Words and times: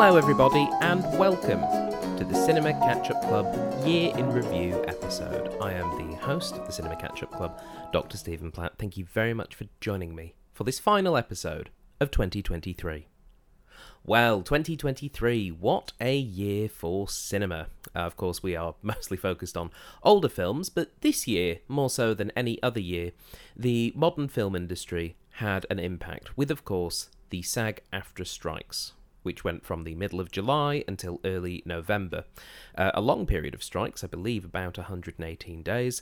Hello, 0.00 0.16
everybody, 0.16 0.70
and 0.80 1.02
welcome 1.18 1.60
to 2.18 2.24
the 2.24 2.32
Cinema 2.32 2.72
Catch 2.74 3.10
Up 3.10 3.20
Club 3.22 3.84
Year 3.84 4.16
in 4.16 4.32
Review 4.32 4.80
episode. 4.86 5.56
I 5.60 5.72
am 5.72 5.90
the 5.98 6.14
host 6.18 6.54
of 6.54 6.64
the 6.64 6.72
Cinema 6.72 6.94
Catch 6.94 7.24
Up 7.24 7.32
Club, 7.32 7.60
Dr. 7.92 8.16
Stephen 8.16 8.52
Platt. 8.52 8.74
Thank 8.78 8.96
you 8.96 9.04
very 9.04 9.34
much 9.34 9.56
for 9.56 9.64
joining 9.80 10.14
me 10.14 10.34
for 10.54 10.62
this 10.62 10.78
final 10.78 11.16
episode 11.16 11.70
of 11.98 12.12
2023. 12.12 13.08
Well, 14.04 14.42
2023, 14.42 15.48
what 15.48 15.92
a 16.00 16.16
year 16.16 16.68
for 16.68 17.08
cinema. 17.08 17.66
Uh, 17.92 17.98
of 17.98 18.16
course, 18.16 18.40
we 18.40 18.54
are 18.54 18.76
mostly 18.82 19.16
focused 19.16 19.56
on 19.56 19.72
older 20.04 20.28
films, 20.28 20.68
but 20.68 20.92
this 21.00 21.26
year, 21.26 21.58
more 21.66 21.90
so 21.90 22.14
than 22.14 22.30
any 22.36 22.62
other 22.62 22.78
year, 22.78 23.10
the 23.56 23.92
modern 23.96 24.28
film 24.28 24.54
industry 24.54 25.16
had 25.32 25.66
an 25.68 25.80
impact, 25.80 26.36
with, 26.36 26.52
of 26.52 26.64
course, 26.64 27.10
the 27.30 27.42
SAG 27.42 27.82
AFTRA 27.92 28.28
strikes, 28.28 28.92
which 29.28 29.44
went 29.44 29.62
from 29.62 29.84
the 29.84 29.94
middle 29.94 30.20
of 30.20 30.32
July 30.32 30.82
until 30.88 31.20
early 31.22 31.62
November. 31.66 32.24
Uh, 32.74 32.92
a 32.94 33.02
long 33.02 33.26
period 33.26 33.52
of 33.52 33.62
strikes, 33.62 34.02
I 34.02 34.06
believe 34.06 34.42
about 34.42 34.78
118 34.78 35.62
days. 35.62 36.00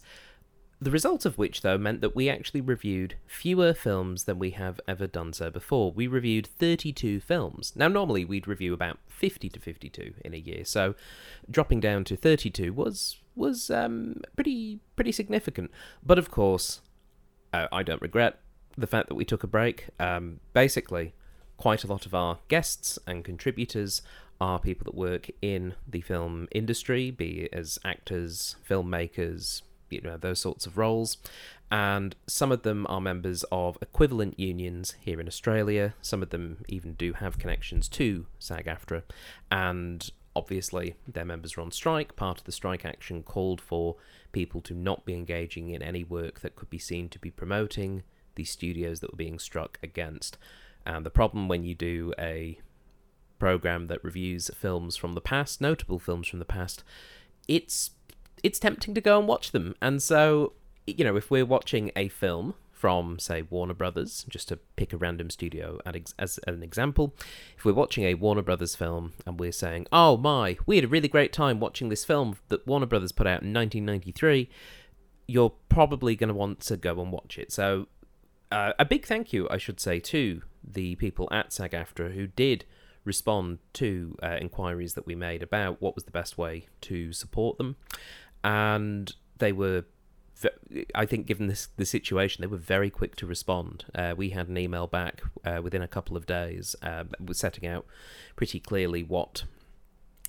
The 0.80 0.92
result 0.92 1.26
of 1.26 1.36
which, 1.36 1.62
though, 1.62 1.76
meant 1.76 2.02
that 2.02 2.14
we 2.14 2.28
actually 2.28 2.60
reviewed 2.60 3.16
fewer 3.26 3.74
films 3.74 4.26
than 4.26 4.38
we 4.38 4.50
have 4.50 4.80
ever 4.86 5.08
done 5.08 5.32
so 5.32 5.50
before. 5.50 5.90
We 5.90 6.06
reviewed 6.06 6.46
32 6.46 7.18
films. 7.18 7.72
Now, 7.74 7.88
normally 7.88 8.24
we'd 8.24 8.46
review 8.46 8.72
about 8.72 9.00
50 9.08 9.48
to 9.48 9.58
52 9.58 10.14
in 10.24 10.32
a 10.32 10.36
year, 10.36 10.64
so 10.64 10.94
dropping 11.50 11.80
down 11.80 12.04
to 12.04 12.16
32 12.16 12.72
was 12.72 13.18
was 13.34 13.70
um, 13.70 14.20
pretty 14.36 14.78
pretty 14.94 15.10
significant. 15.10 15.72
But 16.00 16.16
of 16.16 16.30
course, 16.30 16.80
uh, 17.52 17.66
I 17.72 17.82
don't 17.82 18.00
regret 18.00 18.38
the 18.78 18.86
fact 18.86 19.08
that 19.08 19.16
we 19.16 19.24
took 19.24 19.42
a 19.42 19.48
break. 19.48 19.88
Um, 19.98 20.38
basically, 20.52 21.12
quite 21.56 21.84
a 21.84 21.86
lot 21.86 22.06
of 22.06 22.14
our 22.14 22.38
guests 22.48 22.98
and 23.06 23.24
contributors 23.24 24.02
are 24.40 24.58
people 24.58 24.84
that 24.84 24.94
work 24.94 25.30
in 25.40 25.74
the 25.88 26.00
film 26.00 26.48
industry, 26.52 27.10
be 27.10 27.42
it 27.42 27.54
as 27.54 27.78
actors, 27.84 28.56
filmmakers, 28.68 29.62
you 29.90 30.00
know, 30.00 30.16
those 30.16 30.40
sorts 30.40 30.66
of 30.66 30.76
roles. 30.76 31.16
And 31.70 32.14
some 32.26 32.52
of 32.52 32.62
them 32.62 32.86
are 32.88 33.00
members 33.00 33.44
of 33.50 33.78
equivalent 33.80 34.38
unions 34.38 34.94
here 35.00 35.20
in 35.20 35.26
Australia. 35.26 35.94
Some 36.00 36.22
of 36.22 36.30
them 36.30 36.64
even 36.68 36.92
do 36.94 37.14
have 37.14 37.38
connections 37.38 37.88
to 37.90 38.26
SAG 38.38 38.66
AFTRA. 38.66 39.02
And 39.50 40.08
obviously, 40.36 40.94
their 41.08 41.24
members 41.24 41.56
are 41.56 41.62
on 41.62 41.72
strike. 41.72 42.14
Part 42.14 42.38
of 42.38 42.44
the 42.44 42.52
strike 42.52 42.84
action 42.84 43.22
called 43.22 43.60
for 43.60 43.96
people 44.32 44.60
to 44.60 44.74
not 44.74 45.04
be 45.04 45.14
engaging 45.14 45.70
in 45.70 45.82
any 45.82 46.04
work 46.04 46.40
that 46.40 46.56
could 46.56 46.70
be 46.70 46.78
seen 46.78 47.08
to 47.08 47.18
be 47.18 47.30
promoting 47.30 48.02
the 48.36 48.44
studios 48.44 49.00
that 49.00 49.10
were 49.10 49.16
being 49.16 49.38
struck 49.38 49.78
against. 49.82 50.36
And 50.86 51.04
the 51.04 51.10
problem 51.10 51.48
when 51.48 51.64
you 51.64 51.74
do 51.74 52.14
a 52.18 52.58
program 53.38 53.88
that 53.88 54.02
reviews 54.02 54.50
films 54.54 54.96
from 54.96 55.12
the 55.12 55.20
past, 55.20 55.60
notable 55.60 55.98
films 55.98 56.28
from 56.28 56.38
the 56.38 56.44
past, 56.44 56.82
it's 57.48 57.90
it's 58.42 58.58
tempting 58.58 58.94
to 58.94 59.00
go 59.00 59.18
and 59.18 59.26
watch 59.26 59.52
them. 59.52 59.74
And 59.80 60.02
so, 60.02 60.52
you 60.86 61.04
know, 61.04 61.16
if 61.16 61.30
we're 61.30 61.46
watching 61.46 61.90
a 61.96 62.08
film 62.08 62.54
from, 62.70 63.18
say, 63.18 63.42
Warner 63.42 63.74
Brothers, 63.74 64.26
just 64.28 64.48
to 64.48 64.58
pick 64.76 64.92
a 64.92 64.98
random 64.98 65.30
studio 65.30 65.80
as 66.18 66.38
an 66.46 66.62
example, 66.62 67.14
if 67.56 67.64
we're 67.64 67.72
watching 67.72 68.04
a 68.04 68.14
Warner 68.14 68.42
Brothers 68.42 68.76
film 68.76 69.14
and 69.26 69.40
we're 69.40 69.52
saying, 69.52 69.86
oh 69.90 70.16
my, 70.18 70.58
we 70.66 70.76
had 70.76 70.84
a 70.84 70.88
really 70.88 71.08
great 71.08 71.32
time 71.32 71.58
watching 71.58 71.88
this 71.88 72.04
film 72.04 72.36
that 72.48 72.66
Warner 72.66 72.86
Brothers 72.86 73.12
put 73.12 73.26
out 73.26 73.42
in 73.42 73.52
1993, 73.54 74.50
you're 75.26 75.54
probably 75.68 76.14
going 76.14 76.28
to 76.28 76.34
want 76.34 76.60
to 76.60 76.76
go 76.76 77.00
and 77.00 77.10
watch 77.10 77.38
it. 77.38 77.50
So, 77.50 77.88
uh, 78.50 78.72
a 78.78 78.84
big 78.84 79.06
thank 79.06 79.32
you, 79.32 79.48
I 79.50 79.58
should 79.58 79.80
say, 79.80 80.00
to 80.00 80.42
the 80.62 80.96
people 80.96 81.28
at 81.30 81.52
SAG 81.52 81.72
AFTRA 81.72 82.14
who 82.14 82.26
did 82.26 82.64
respond 83.04 83.58
to 83.74 84.16
uh, 84.22 84.36
inquiries 84.40 84.94
that 84.94 85.06
we 85.06 85.14
made 85.14 85.42
about 85.42 85.80
what 85.80 85.94
was 85.94 86.04
the 86.04 86.10
best 86.10 86.36
way 86.36 86.66
to 86.80 87.12
support 87.12 87.56
them 87.56 87.76
and 88.42 89.14
they 89.38 89.52
were 89.52 89.84
I 90.94 91.06
think, 91.06 91.26
given 91.26 91.46
this 91.46 91.68
the 91.76 91.86
situation, 91.86 92.42
they 92.42 92.46
were 92.46 92.58
very 92.58 92.90
quick 92.90 93.16
to 93.16 93.26
respond. 93.26 93.86
Uh, 93.94 94.14
we 94.16 94.30
had 94.30 94.48
an 94.48 94.58
email 94.58 94.86
back 94.86 95.22
uh, 95.44 95.60
within 95.62 95.80
a 95.80 95.88
couple 95.88 96.16
of 96.16 96.26
days, 96.26 96.76
uh, 96.82 97.04
was 97.24 97.38
setting 97.38 97.66
out 97.66 97.86
pretty 98.36 98.60
clearly 98.60 99.02
what 99.02 99.44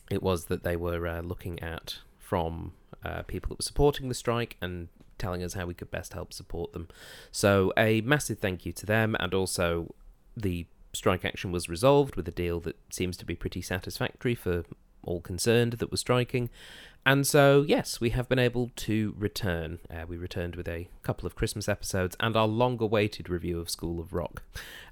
it 0.10 0.24
was 0.24 0.46
that 0.46 0.64
they 0.64 0.78
were 0.78 1.06
uh, 1.06 1.22
looking 1.22 1.62
at 1.62 1.98
from 2.18 2.72
uh, 3.04 3.24
people 3.24 3.50
that 3.50 3.60
were 3.60 3.64
supporting 3.64 4.08
the 4.08 4.16
strike 4.16 4.56
and 4.62 4.88
telling 5.18 5.44
us 5.44 5.54
how 5.54 5.66
we 5.66 5.74
could 5.74 5.92
best 5.92 6.14
help 6.14 6.34
support 6.34 6.74
them. 6.74 6.88
So, 7.32 7.74
a 7.78 8.02
massive 8.02 8.40
thank 8.40 8.66
you 8.66 8.74
to 8.74 8.86
them, 8.86 9.16
and 9.20 9.34
also 9.34 9.94
the 10.36 10.68
strike 10.94 11.26
action 11.26 11.52
was 11.52 11.70
resolved 11.70 12.16
with 12.16 12.28
a 12.28 12.32
deal 12.32 12.60
that 12.62 12.76
seems 12.90 13.18
to 13.18 13.26
be 13.26 13.36
pretty 13.36 13.62
satisfactory 13.62 14.36
for 14.36 14.64
all 15.04 15.22
concerned 15.22 15.74
that 15.74 15.92
were 15.92 15.98
striking. 15.98 16.50
And 17.06 17.26
so, 17.26 17.64
yes, 17.66 18.02
we 18.02 18.10
have 18.10 18.28
been 18.28 18.40
able 18.40 18.72
to 18.76 19.16
return. 19.18 19.80
Uh, 19.90 20.06
we 20.06 20.18
returned 20.18 20.58
with 20.58 20.68
a 20.68 20.90
couple 21.04 21.26
of 21.26 21.36
Christmas 21.36 21.70
episodes 21.70 22.18
and 22.20 22.36
our 22.36 22.48
long-awaited 22.48 23.30
review 23.30 23.62
of 23.62 23.70
School 23.70 24.02
of 24.02 24.12
Rock. 24.12 24.44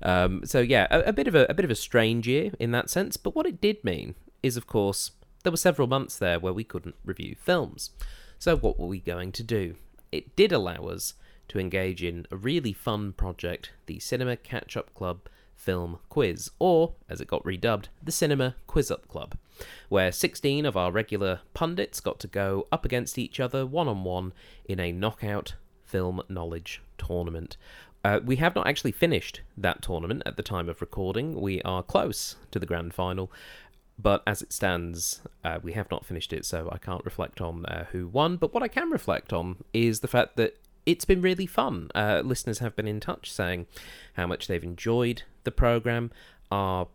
Um, 0.01 0.45
so, 0.45 0.61
yeah, 0.61 0.87
a, 0.89 1.09
a, 1.09 1.13
bit 1.13 1.27
of 1.27 1.35
a, 1.35 1.45
a 1.49 1.53
bit 1.53 1.65
of 1.65 1.71
a 1.71 1.75
strange 1.75 2.25
year 2.25 2.51
in 2.57 2.71
that 2.71 2.89
sense. 2.89 3.17
But 3.17 3.35
what 3.35 3.45
it 3.45 3.59
did 3.59 3.83
mean 3.83 4.15
is, 4.41 4.55
of 4.55 4.65
course, 4.65 5.11
there 5.43 5.51
were 5.51 5.57
several 5.57 5.89
months 5.89 6.17
there 6.17 6.39
where 6.39 6.53
we 6.53 6.63
couldn't 6.63 6.95
review 7.03 7.35
films. 7.37 7.91
So, 8.39 8.55
what 8.55 8.79
were 8.79 8.87
we 8.87 8.99
going 8.99 9.33
to 9.33 9.43
do? 9.43 9.75
It 10.11 10.35
did 10.35 10.51
allow 10.51 10.87
us 10.87 11.13
to 11.49 11.59
engage 11.59 12.03
in 12.03 12.25
a 12.31 12.37
really 12.37 12.73
fun 12.73 13.13
project, 13.13 13.71
the 13.85 13.99
Cinema 13.99 14.35
Catch 14.35 14.75
Up 14.75 14.93
Club 14.93 15.21
Film 15.55 15.99
Quiz, 16.09 16.51
or, 16.59 16.93
as 17.09 17.21
it 17.21 17.27
got 17.27 17.43
redubbed, 17.43 17.85
the 18.03 18.11
Cinema 18.11 18.55
Quiz 18.67 18.91
Up 18.91 19.07
Club, 19.07 19.37
where 19.89 20.11
16 20.11 20.65
of 20.65 20.75
our 20.75 20.91
regular 20.91 21.41
pundits 21.53 21.99
got 21.99 22.19
to 22.19 22.27
go 22.27 22.67
up 22.71 22.85
against 22.85 23.17
each 23.17 23.39
other 23.39 23.65
one 23.65 23.87
on 23.87 24.03
one 24.03 24.33
in 24.65 24.79
a 24.79 24.91
knockout 24.91 25.55
film 25.83 26.21
knowledge 26.27 26.81
tournament. 26.97 27.57
Uh, 28.03 28.19
we 28.23 28.35
have 28.35 28.53
not 28.53 28.67
actually 28.67 28.91
finished 28.91 29.41
that 29.57 29.81
tournament 29.81 30.21
at 30.27 30.37
the 30.37 30.43
time 30.43 30.69
of 30.69 30.81
recording. 30.81 31.41
We 31.41 31.59
are 31.63 31.81
close 31.81 32.35
to 32.51 32.59
the 32.59 32.67
grand 32.67 32.93
final, 32.93 33.31
but 33.97 34.23
as 34.27 34.41
it 34.41 34.51
stands, 34.51 35.21
uh, 35.43 35.59
we 35.61 35.73
have 35.73 35.89
not 35.89 36.05
finished 36.05 36.33
it, 36.33 36.45
so 36.45 36.69
I 36.71 36.77
can't 36.77 37.05
reflect 37.05 37.39
on 37.39 37.65
uh, 37.65 37.85
who 37.91 38.07
won. 38.07 38.37
But 38.37 38.53
what 38.53 38.63
I 38.63 38.67
can 38.67 38.89
reflect 38.89 39.31
on 39.31 39.63
is 39.73 40.01
the 40.01 40.07
fact 40.07 40.35
that 40.35 40.57
it's 40.85 41.05
been 41.05 41.21
really 41.21 41.45
fun. 41.45 41.89
Uh, 41.95 42.21
listeners 42.23 42.59
have 42.59 42.75
been 42.75 42.87
in 42.87 42.99
touch 42.99 43.31
saying 43.31 43.67
how 44.13 44.27
much 44.27 44.47
they've 44.47 44.63
enjoyed 44.63 45.23
the 45.43 45.51
program. 45.51 46.11
Our 46.51 46.87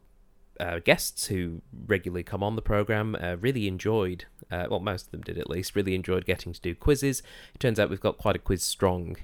uh, 0.61 0.79
guests 0.81 1.27
who 1.27 1.63
regularly 1.87 2.23
come 2.23 2.43
on 2.43 2.55
the 2.55 2.63
program 2.63 3.17
uh, 3.21 3.37
really 3.41 3.67
enjoyed, 3.67 4.27
uh, 4.51 4.67
well, 4.71 4.81
most 4.81 5.07
of 5.07 5.13
them 5.13 5.23
did 5.23 5.39
at 5.39 5.49
least, 5.49 5.75
really 5.75 5.95
enjoyed 5.95 6.27
getting 6.27 6.53
to 6.53 6.61
do 6.61 6.75
quizzes. 6.75 7.23
It 7.55 7.61
turns 7.61 7.81
out 7.81 7.89
we've 7.89 7.99
got 7.99 8.19
quite 8.19 8.37
a 8.37 8.41
quiz 8.41 8.63
strong 8.63 9.17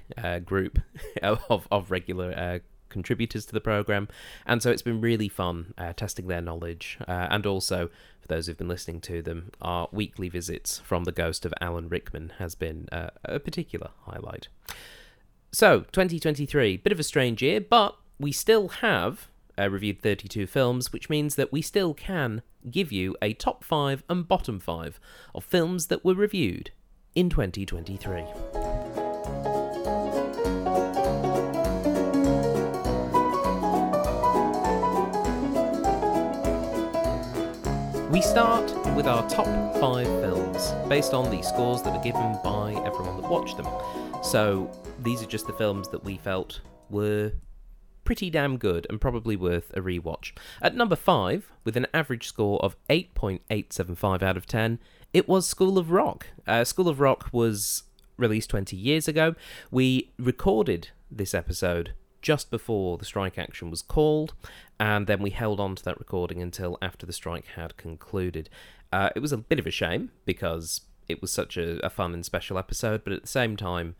group 0.45 0.79
of, 1.21 1.67
of 1.69 1.91
regular 1.91 2.59
contributors 2.89 3.45
to 3.45 3.53
the 3.53 3.61
program, 3.61 4.07
and 4.45 4.61
so 4.61 4.71
it's 4.71 4.81
been 4.81 5.01
really 5.01 5.29
fun 5.29 5.73
uh, 5.77 5.93
testing 5.93 6.27
their 6.27 6.41
knowledge 6.41 6.97
and 7.07 7.45
also 7.45 7.89
for 8.27 8.35
those 8.35 8.47
who've 8.47 8.57
been 8.57 8.67
listening 8.67 9.01
to 9.01 9.21
them, 9.21 9.51
our 9.61 9.87
weekly 9.91 10.29
visits 10.29 10.79
from 10.79 11.05
the 11.05 11.11
ghost 11.11 11.45
of 11.45 11.53
Alan 11.61 11.87
Rickman 11.87 12.33
has 12.39 12.55
been 12.55 12.87
uh, 12.91 13.09
a 13.23 13.39
particular 13.39 13.91
highlight. 14.01 14.49
So, 15.51 15.81
2023, 15.91 16.77
bit 16.77 16.91
of 16.91 16.99
a 16.99 17.03
strange 17.03 17.41
year, 17.41 17.61
but 17.61 17.97
we 18.19 18.31
still 18.31 18.67
have 18.67 19.29
uh, 19.57 19.69
reviewed 19.69 20.01
32 20.01 20.45
films, 20.45 20.91
which 20.91 21.09
means 21.09 21.35
that 21.35 21.51
we 21.51 21.61
still 21.61 21.93
can 21.93 22.41
give 22.69 22.91
you 22.91 23.15
a 23.21 23.33
top 23.33 23.63
5 23.63 24.03
and 24.09 24.27
bottom 24.27 24.59
5 24.59 24.99
of 25.33 25.43
films 25.43 25.87
that 25.87 26.03
were 26.03 26.15
reviewed 26.15 26.71
in 27.15 27.29
2023. 27.29 28.66
We 38.17 38.23
start 38.23 38.73
with 38.95 39.05
our 39.05 39.29
top 39.29 39.45
five 39.79 40.07
films 40.07 40.73
based 40.89 41.13
on 41.13 41.29
the 41.29 41.43
scores 41.43 41.83
that 41.83 41.93
were 41.93 42.03
given 42.03 42.39
by 42.43 42.73
everyone 42.83 43.21
that 43.21 43.29
watched 43.29 43.57
them. 43.57 43.67
So 44.23 44.71
these 45.03 45.21
are 45.21 45.27
just 45.27 45.45
the 45.45 45.53
films 45.53 45.87
that 45.89 46.03
we 46.03 46.17
felt 46.17 46.61
were 46.89 47.33
pretty 48.05 48.31
damn 48.31 48.57
good 48.57 48.87
and 48.89 48.99
probably 48.99 49.35
worth 49.35 49.69
a 49.77 49.81
rewatch. 49.81 50.31
At 50.63 50.73
number 50.73 50.95
5, 50.95 51.51
with 51.63 51.77
an 51.77 51.85
average 51.93 52.27
score 52.27 52.59
of 52.65 52.75
8.875 52.89 54.23
out 54.23 54.35
of 54.35 54.47
10, 54.47 54.79
it 55.13 55.27
was 55.29 55.45
School 55.45 55.77
of 55.77 55.91
Rock. 55.91 56.25
Uh, 56.47 56.63
School 56.63 56.89
of 56.89 56.99
Rock 56.99 57.29
was 57.31 57.83
released 58.17 58.49
20 58.49 58.75
years 58.75 59.07
ago. 59.07 59.35
We 59.69 60.09
recorded 60.17 60.89
this 61.11 61.35
episode 61.35 61.93
just 62.21 62.49
before 62.51 62.97
the 62.97 63.05
strike 63.05 63.37
action 63.37 63.69
was 63.69 63.81
called, 63.81 64.33
and 64.79 65.07
then 65.07 65.21
we 65.21 65.29
held 65.29 65.59
on 65.59 65.75
to 65.75 65.83
that 65.83 65.99
recording 65.99 66.41
until 66.41 66.77
after 66.81 67.05
the 67.05 67.13
strike 67.13 67.45
had 67.55 67.77
concluded. 67.77 68.49
Uh, 68.91 69.09
it 69.15 69.19
was 69.19 69.31
a 69.31 69.37
bit 69.37 69.59
of 69.59 69.67
a 69.67 69.71
shame 69.71 70.11
because 70.25 70.81
it 71.07 71.21
was 71.21 71.31
such 71.31 71.57
a, 71.57 71.85
a, 71.85 71.89
fun 71.89 72.13
and 72.13 72.25
special 72.25 72.57
episode, 72.57 73.03
but 73.03 73.13
at 73.13 73.21
the 73.21 73.27
same 73.27 73.55
time, 73.55 73.95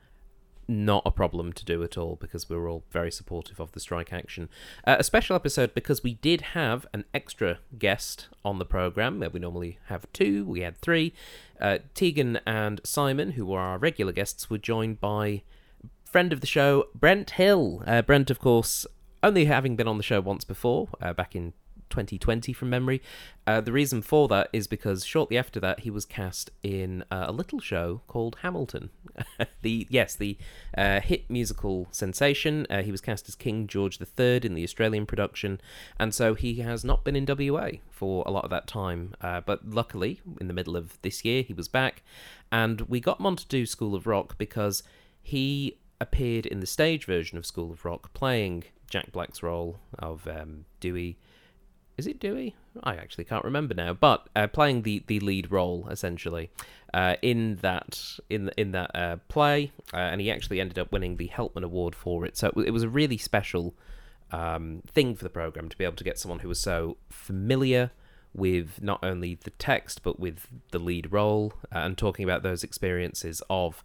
not 0.67 1.03
a 1.05 1.11
problem 1.11 1.53
to 1.53 1.63
do 1.63 1.81
at 1.83 1.97
all 1.97 2.17
because 2.17 2.49
we 2.49 2.57
were 2.57 2.67
all 2.67 2.83
very 2.91 3.11
supportive 3.11 3.59
of 3.59 3.71
the 3.71 3.79
strike 3.79 4.11
action. 4.11 4.49
Uh, 4.85 4.97
a 4.99 5.03
special 5.03 5.35
episode 5.35 5.73
because 5.73 6.03
we 6.03 6.15
did 6.15 6.41
have 6.41 6.85
an 6.93 7.05
extra 7.13 7.59
guest 7.79 8.27
on 8.43 8.59
the 8.59 8.65
program. 8.65 9.23
We 9.31 9.39
normally 9.39 9.79
have 9.85 10.11
two, 10.11 10.43
we 10.43 10.61
had 10.61 10.77
three. 10.77 11.13
Uh, 11.59 11.79
Tegan 11.93 12.39
and 12.45 12.81
Simon, 12.83 13.31
who 13.31 13.45
were 13.45 13.59
our 13.59 13.77
regular 13.77 14.11
guests, 14.11 14.49
were 14.49 14.57
joined 14.57 14.99
by 14.99 15.43
friend 16.07 16.33
of 16.33 16.41
the 16.41 16.47
show, 16.47 16.85
Brent 16.95 17.31
Hill. 17.31 17.83
Uh, 17.85 18.01
Brent, 18.01 18.31
of 18.31 18.39
course, 18.39 18.85
only 19.21 19.45
having 19.45 19.75
been 19.75 19.87
on 19.87 19.97
the 19.97 20.03
show 20.03 20.21
once 20.21 20.43
before, 20.43 20.89
uh, 21.01 21.13
back 21.13 21.35
in 21.35 21.53
2020 21.89 22.53
from 22.53 22.69
memory. 22.69 23.01
Uh, 23.45 23.61
the 23.61 23.71
reason 23.71 24.01
for 24.01 24.27
that 24.27 24.49
is 24.51 24.67
because 24.67 25.05
shortly 25.05 25.37
after 25.37 25.59
that 25.59 25.81
he 25.81 25.89
was 25.89 26.05
cast 26.05 26.51
in 26.63 27.03
uh, 27.09 27.25
a 27.27 27.31
little 27.31 27.59
show 27.59 28.01
called 28.07 28.37
Hamilton. 28.41 28.89
the 29.61 29.87
yes, 29.89 30.15
the 30.15 30.37
uh, 30.77 30.99
hit 30.99 31.29
musical 31.29 31.87
sensation. 31.91 32.67
Uh, 32.69 32.81
he 32.81 32.91
was 32.91 33.01
cast 33.01 33.27
as 33.27 33.35
King 33.35 33.67
George 33.67 33.99
III 34.01 34.41
in 34.43 34.53
the 34.53 34.63
Australian 34.63 35.05
production, 35.05 35.61
and 35.99 36.13
so 36.13 36.33
he 36.33 36.55
has 36.55 36.83
not 36.83 37.03
been 37.03 37.15
in 37.15 37.25
WA 37.25 37.69
for 37.89 38.23
a 38.25 38.31
lot 38.31 38.43
of 38.43 38.49
that 38.49 38.67
time. 38.67 39.13
Uh, 39.21 39.41
but 39.41 39.67
luckily, 39.67 40.21
in 40.39 40.47
the 40.47 40.53
middle 40.53 40.75
of 40.75 41.01
this 41.01 41.23
year, 41.23 41.41
he 41.41 41.53
was 41.53 41.67
back, 41.67 42.03
and 42.51 42.81
we 42.81 42.99
got 42.99 43.19
him 43.19 43.25
on 43.25 43.35
to 43.37 43.47
do 43.47 43.65
School 43.65 43.95
of 43.95 44.07
Rock 44.07 44.37
because 44.37 44.83
he 45.21 45.77
appeared 45.99 46.45
in 46.45 46.59
the 46.59 46.67
stage 46.67 47.05
version 47.05 47.37
of 47.37 47.45
School 47.45 47.71
of 47.71 47.85
Rock 47.85 48.13
playing 48.13 48.65
Jack 48.89 49.11
Black's 49.11 49.43
role 49.43 49.79
of 49.99 50.27
um, 50.27 50.65
Dewey 50.79 51.17
is 51.97 52.05
it 52.05 52.19
Dewey? 52.19 52.55
I 52.83 52.95
actually 52.95 53.23
can't 53.23 53.43
remember 53.43 53.73
now. 53.73 53.93
But 53.93 54.29
uh, 54.35 54.47
playing 54.47 54.83
the, 54.83 55.03
the 55.07 55.19
lead 55.19 55.51
role 55.51 55.87
essentially 55.89 56.51
uh, 56.93 57.15
in 57.21 57.57
that 57.57 58.19
in 58.29 58.51
in 58.55 58.71
that 58.71 58.95
uh, 58.95 59.17
play, 59.27 59.71
uh, 59.93 59.97
and 59.97 60.21
he 60.21 60.31
actually 60.31 60.61
ended 60.61 60.77
up 60.77 60.91
winning 60.91 61.17
the 61.17 61.27
Helpman 61.27 61.63
Award 61.63 61.95
for 61.95 62.23
it. 62.23 62.37
So 62.37 62.51
it 62.65 62.71
was 62.71 62.83
a 62.83 62.89
really 62.89 63.17
special 63.17 63.73
um, 64.31 64.83
thing 64.87 65.15
for 65.15 65.23
the 65.23 65.29
program 65.29 65.69
to 65.69 65.77
be 65.77 65.83
able 65.83 65.95
to 65.95 66.03
get 66.03 66.19
someone 66.19 66.39
who 66.39 66.49
was 66.49 66.59
so 66.59 66.97
familiar 67.09 67.91
with 68.33 68.83
not 68.83 68.99
only 69.03 69.33
the 69.33 69.49
text 69.51 70.03
but 70.03 70.19
with 70.19 70.47
the 70.71 70.77
lead 70.77 71.11
role 71.11 71.53
uh, 71.73 71.79
and 71.79 71.97
talking 71.97 72.23
about 72.23 72.43
those 72.43 72.63
experiences 72.63 73.41
of. 73.49 73.83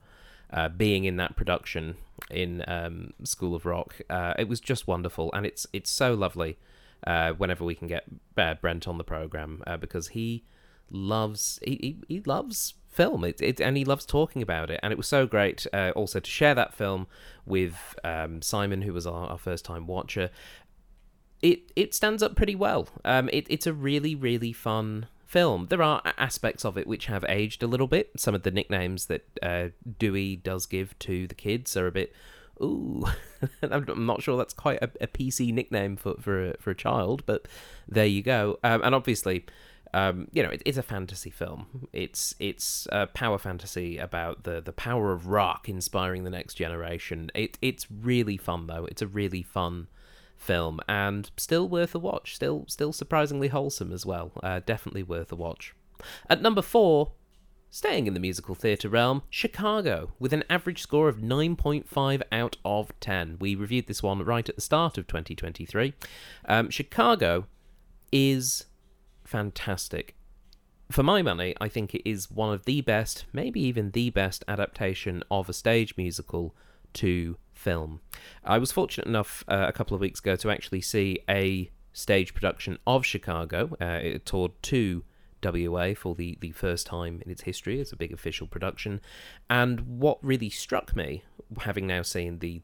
Uh, 0.52 0.69
being 0.69 1.04
in 1.04 1.16
that 1.16 1.34
production 1.34 1.96
in 2.31 2.62
um, 2.69 3.12
School 3.25 3.54
of 3.54 3.64
Rock, 3.64 4.00
it 4.10 4.49
was 4.49 4.60
just 4.60 4.87
wonderful, 4.87 5.31
and 5.32 5.46
it's 5.46 5.66
it's 5.72 5.90
so 5.90 6.14
lovely 6.14 6.58
uh, 7.06 7.32
whenever 7.32 7.64
we 7.64 7.75
can 7.75 7.88
get 7.88 8.04
uh, 8.37 8.54
Brent 8.54 8.87
on 8.87 8.99
the 8.99 9.04
program 9.04 9.62
uh, 9.66 9.76
because 9.76 10.08
he 10.08 10.44
loves 10.90 11.58
he, 11.64 11.78
he, 12.08 12.14
he 12.14 12.20
loves 12.20 12.75
film. 12.88 13.25
It, 13.25 13.40
it, 13.40 13.60
and 13.60 13.76
he 13.76 13.84
loves 13.84 14.04
talking 14.04 14.43
about 14.43 14.70
it 14.70 14.78
and 14.82 14.93
it 14.93 14.96
was 14.96 15.08
so 15.08 15.26
great 15.26 15.66
uh, 15.72 15.93
also 15.96 16.20
to 16.20 16.31
share 16.31 16.55
that 16.55 16.75
film 16.75 17.06
with 17.46 17.94
um, 18.05 18.43
Simon 18.43 18.82
who 18.82 18.93
was 18.93 19.06
our, 19.06 19.28
our, 19.28 19.38
first 19.38 19.64
time 19.64 19.87
watcher. 19.87 20.31
It 21.40 21.72
it 21.75 21.94
stands 21.94 22.22
up 22.22 22.37
pretty 22.37 22.55
well. 22.55 22.88
Um, 23.05 23.28
it, 23.32 23.46
it's 23.48 23.66
a 23.66 23.72
really 23.72 24.14
really 24.14 24.52
fun 24.52 25.06
film 25.32 25.67
there 25.70 25.82
are 25.82 26.02
aspects 26.19 26.62
of 26.62 26.76
it 26.76 26.87
which 26.87 27.06
have 27.06 27.25
aged 27.26 27.62
a 27.62 27.67
little 27.67 27.87
bit 27.87 28.11
some 28.17 28.34
of 28.34 28.43
the 28.43 28.50
nicknames 28.50 29.06
that 29.06 29.25
uh, 29.43 29.69
Dewey 29.99 30.37
does 30.37 30.67
give 30.67 30.99
to 30.99 31.26
the 31.26 31.34
kids 31.34 31.75
are 31.76 31.87
a 31.87 31.93
bit 31.93 32.12
ooh, 32.62 33.05
I'm 33.62 34.06
not 34.06 34.23
sure 34.23 34.37
that's 34.37 34.52
quite 34.55 34.82
a, 34.82 34.90
a, 35.00 35.06
PC 35.06 35.52
nickname 35.52 35.96
for 35.96 36.14
for 36.20 36.50
a, 36.50 36.56
for 36.58 36.70
a 36.70 36.75
child, 36.75 37.25
but 37.26 37.46
there 37.88 38.06
you 38.06 38.23
go. 38.23 38.58
Um, 38.62 38.82
and 38.84 38.94
obviously, 38.94 39.46
um, 39.94 40.29
you 40.32 40.43
know, 40.43 40.50
it, 40.50 40.62
it's 40.64 40.79
a 40.79 40.82
fantasy 40.82 41.31
film. 41.31 41.88
It's 41.93 42.34
it's 42.38 42.87
a 42.93 43.06
power 43.06 43.38
fantasy 43.38 43.99
about 43.99 44.44
the 44.44 44.61
the 44.61 44.73
power 44.73 45.12
of 45.12 45.26
rock 45.26 45.69
inspiring 45.69 46.25
the 46.25 46.31
next 46.31 46.55
generation. 46.55 47.31
It 47.34 47.58
it's 47.61 47.87
really 47.90 48.37
fun 48.37 48.67
though. 48.67 48.87
It's 48.87 49.02
a 49.02 49.06
really 49.06 49.43
fun 49.43 49.88
film 50.42 50.80
and 50.88 51.30
still 51.36 51.68
worth 51.68 51.94
a 51.94 51.98
watch. 51.98 52.34
Still 52.34 52.64
still 52.68 52.92
surprisingly 52.92 53.48
wholesome 53.48 53.92
as 53.92 54.04
well. 54.04 54.32
Uh, 54.42 54.60
definitely 54.64 55.02
worth 55.02 55.32
a 55.32 55.36
watch. 55.36 55.74
At 56.28 56.42
number 56.42 56.62
four, 56.62 57.12
Staying 57.74 58.06
in 58.06 58.12
the 58.12 58.20
musical 58.20 58.54
theatre 58.54 58.90
realm, 58.90 59.22
Chicago, 59.30 60.12
with 60.18 60.34
an 60.34 60.44
average 60.50 60.82
score 60.82 61.08
of 61.08 61.20
9.5 61.20 62.22
out 62.30 62.58
of 62.66 62.92
10. 63.00 63.38
We 63.40 63.54
reviewed 63.54 63.86
this 63.86 64.02
one 64.02 64.22
right 64.22 64.46
at 64.46 64.56
the 64.56 64.60
start 64.60 64.98
of 64.98 65.06
2023. 65.06 65.94
Um, 66.44 66.68
Chicago 66.68 67.46
is 68.12 68.66
fantastic. 69.24 70.14
For 70.90 71.02
my 71.02 71.22
money, 71.22 71.54
I 71.62 71.70
think 71.70 71.94
it 71.94 72.06
is 72.06 72.30
one 72.30 72.52
of 72.52 72.66
the 72.66 72.82
best, 72.82 73.24
maybe 73.32 73.62
even 73.62 73.92
the 73.92 74.10
best 74.10 74.44
adaptation 74.46 75.24
of 75.30 75.48
a 75.48 75.54
stage 75.54 75.96
musical 75.96 76.54
to 76.92 77.38
film. 77.62 78.00
I 78.44 78.58
was 78.58 78.72
fortunate 78.72 79.06
enough 79.06 79.44
uh, 79.48 79.66
a 79.68 79.72
couple 79.72 79.94
of 79.94 80.00
weeks 80.00 80.20
ago 80.20 80.36
to 80.36 80.50
actually 80.50 80.80
see 80.80 81.20
a 81.28 81.70
stage 81.92 82.34
production 82.34 82.78
of 82.86 83.06
Chicago. 83.06 83.76
Uh, 83.80 84.00
it 84.02 84.26
toured 84.26 84.52
to 84.62 85.04
WA 85.44 85.94
for 85.94 86.14
the, 86.14 86.36
the 86.40 86.50
first 86.52 86.86
time 86.86 87.22
in 87.24 87.30
its 87.30 87.42
history 87.42 87.80
as 87.80 87.92
a 87.92 87.96
big 87.96 88.12
official 88.12 88.46
production. 88.46 89.00
And 89.48 90.00
what 90.00 90.18
really 90.22 90.50
struck 90.50 90.94
me, 90.96 91.22
having 91.60 91.86
now 91.86 92.02
seen 92.02 92.38
the 92.38 92.62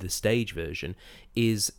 the 0.00 0.08
stage 0.10 0.52
version, 0.52 0.96
is 1.36 1.72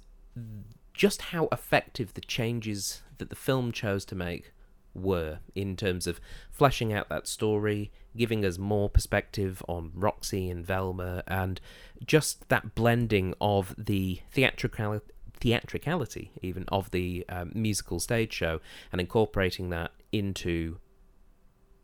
just 0.94 1.21
how 1.33 1.50
effective 1.51 2.13
the 2.13 2.21
changes 2.21 3.01
that 3.18 3.30
the 3.30 3.36
film 3.36 3.71
chose 3.71 4.06
to 4.06 4.15
make 4.15 4.53
were 4.95 5.39
in 5.53 5.75
terms 5.75 6.07
of 6.07 6.21
fleshing 6.50 6.94
out 6.94 7.09
that 7.09 7.27
story, 7.27 7.92
giving 8.15 8.45
us 8.45 8.57
more 8.57 8.89
perspective 8.89 9.62
on 9.68 9.92
Roxy 9.94 10.50
and 10.50 10.65
Velma, 10.65 11.24
and 11.27 11.59
just 12.06 12.47
that 12.50 12.75
blending 12.75 13.33
of 13.39 13.74
the 13.77 14.19
theatrical 14.31 15.01
theatricality 15.38 16.31
even 16.42 16.65
of 16.69 16.92
the 16.92 17.25
um, 17.30 17.51
musical 17.53 18.00
stage 18.00 18.31
show 18.31 18.59
and 18.92 19.01
incorporating 19.01 19.69
that 19.69 19.92
into 20.12 20.77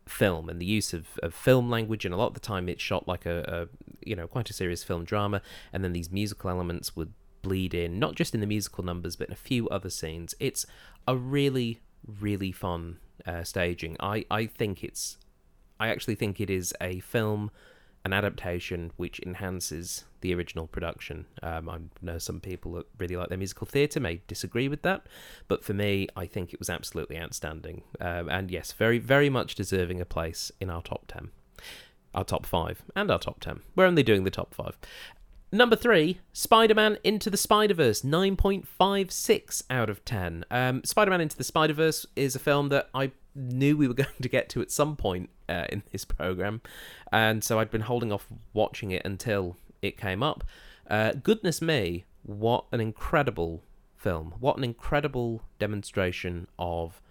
film 0.07 0.49
and 0.49 0.59
the 0.59 0.65
use 0.65 0.93
of, 0.93 1.19
of 1.23 1.33
film 1.33 1.69
language. 1.69 2.05
And 2.05 2.13
a 2.13 2.17
lot 2.17 2.27
of 2.27 2.33
the 2.33 2.39
time 2.39 2.69
it's 2.69 2.81
shot 2.81 3.07
like 3.07 3.25
a, 3.25 3.67
a 3.71 3.87
you 4.07 4.15
know 4.15 4.27
quite 4.27 4.49
a 4.49 4.53
serious 4.53 4.83
film 4.83 5.03
drama 5.03 5.41
and 5.71 5.83
then 5.83 5.93
these 5.93 6.11
musical 6.11 6.49
elements 6.49 6.95
would 6.95 7.13
bleed 7.41 7.73
in 7.73 7.97
not 7.97 8.15
just 8.15 8.35
in 8.35 8.39
the 8.39 8.47
musical 8.47 8.83
numbers 8.83 9.15
but 9.15 9.27
in 9.27 9.33
a 9.33 9.37
few 9.37 9.67
other 9.69 9.89
scenes. 9.89 10.35
It's 10.39 10.65
a 11.07 11.15
really 11.15 11.79
really 12.19 12.51
fun 12.51 12.97
uh, 13.25 13.43
staging. 13.43 13.95
I 13.99 14.25
i 14.31 14.45
think 14.45 14.83
it's 14.83 15.17
i 15.79 15.87
actually 15.87 16.15
think 16.15 16.39
it 16.39 16.49
is 16.49 16.73
a 16.81 16.99
film 16.99 17.51
an 18.03 18.13
adaptation 18.13 18.91
which 18.97 19.19
enhances 19.19 20.05
the 20.21 20.33
original 20.33 20.67
production. 20.67 21.25
Um, 21.43 21.69
I 21.69 21.79
know 22.01 22.17
some 22.17 22.39
people 22.39 22.73
that 22.73 22.87
really 22.97 23.15
like 23.15 23.29
their 23.29 23.37
musical 23.37 23.67
theatre 23.67 23.99
may 23.99 24.21
disagree 24.27 24.67
with 24.67 24.81
that, 24.83 25.07
but 25.47 25.63
for 25.63 25.73
me, 25.73 26.07
I 26.15 26.25
think 26.25 26.53
it 26.53 26.59
was 26.59 26.69
absolutely 26.69 27.19
outstanding. 27.19 27.83
Um, 27.99 28.29
and 28.29 28.49
yes, 28.49 28.71
very, 28.71 28.97
very 28.97 29.29
much 29.29 29.55
deserving 29.55 30.01
a 30.01 30.05
place 30.05 30.51
in 30.59 30.69
our 30.69 30.81
top 30.81 31.05
10, 31.07 31.29
our 32.15 32.23
top 32.23 32.45
5, 32.45 32.83
and 32.95 33.11
our 33.11 33.19
top 33.19 33.39
10. 33.39 33.61
We're 33.75 33.85
only 33.85 34.03
doing 34.03 34.23
the 34.23 34.31
top 34.31 34.53
5. 34.53 34.77
Number 35.53 35.75
three, 35.75 36.19
Spider 36.31 36.75
Man 36.75 36.97
Into 37.03 37.29
the 37.29 37.35
Spider 37.35 37.73
Verse, 37.73 38.03
9.56 38.03 39.63
out 39.69 39.89
of 39.89 40.05
10. 40.05 40.45
Um, 40.49 40.81
Spider 40.85 41.11
Man 41.11 41.19
Into 41.19 41.35
the 41.35 41.43
Spider 41.43 41.73
Verse 41.73 42.05
is 42.15 42.35
a 42.35 42.39
film 42.39 42.69
that 42.69 42.89
I 42.93 43.11
knew 43.35 43.77
we 43.77 43.87
were 43.87 43.93
going 44.05 44.09
to 44.21 44.29
get 44.29 44.49
to 44.49 44.61
at 44.61 44.71
some 44.71 44.95
point 44.95 45.29
uh, 45.49 45.65
in 45.69 45.83
this 45.91 46.05
program, 46.05 46.61
and 47.11 47.43
so 47.43 47.59
I'd 47.59 47.71
been 47.71 47.81
holding 47.81 48.11
off 48.11 48.27
watching 48.53 48.91
it 48.91 49.03
until 49.05 49.57
it 49.81 49.97
came 49.97 50.23
up. 50.23 50.43
Uh, 50.89 51.13
goodness 51.13 51.61
me, 51.61 52.05
what 52.23 52.65
an 52.71 52.81
incredible 52.81 53.63
film! 53.95 54.35
What 54.39 54.57
an 54.57 54.63
incredible 54.63 55.43
demonstration 55.59 56.47
of 56.57 57.01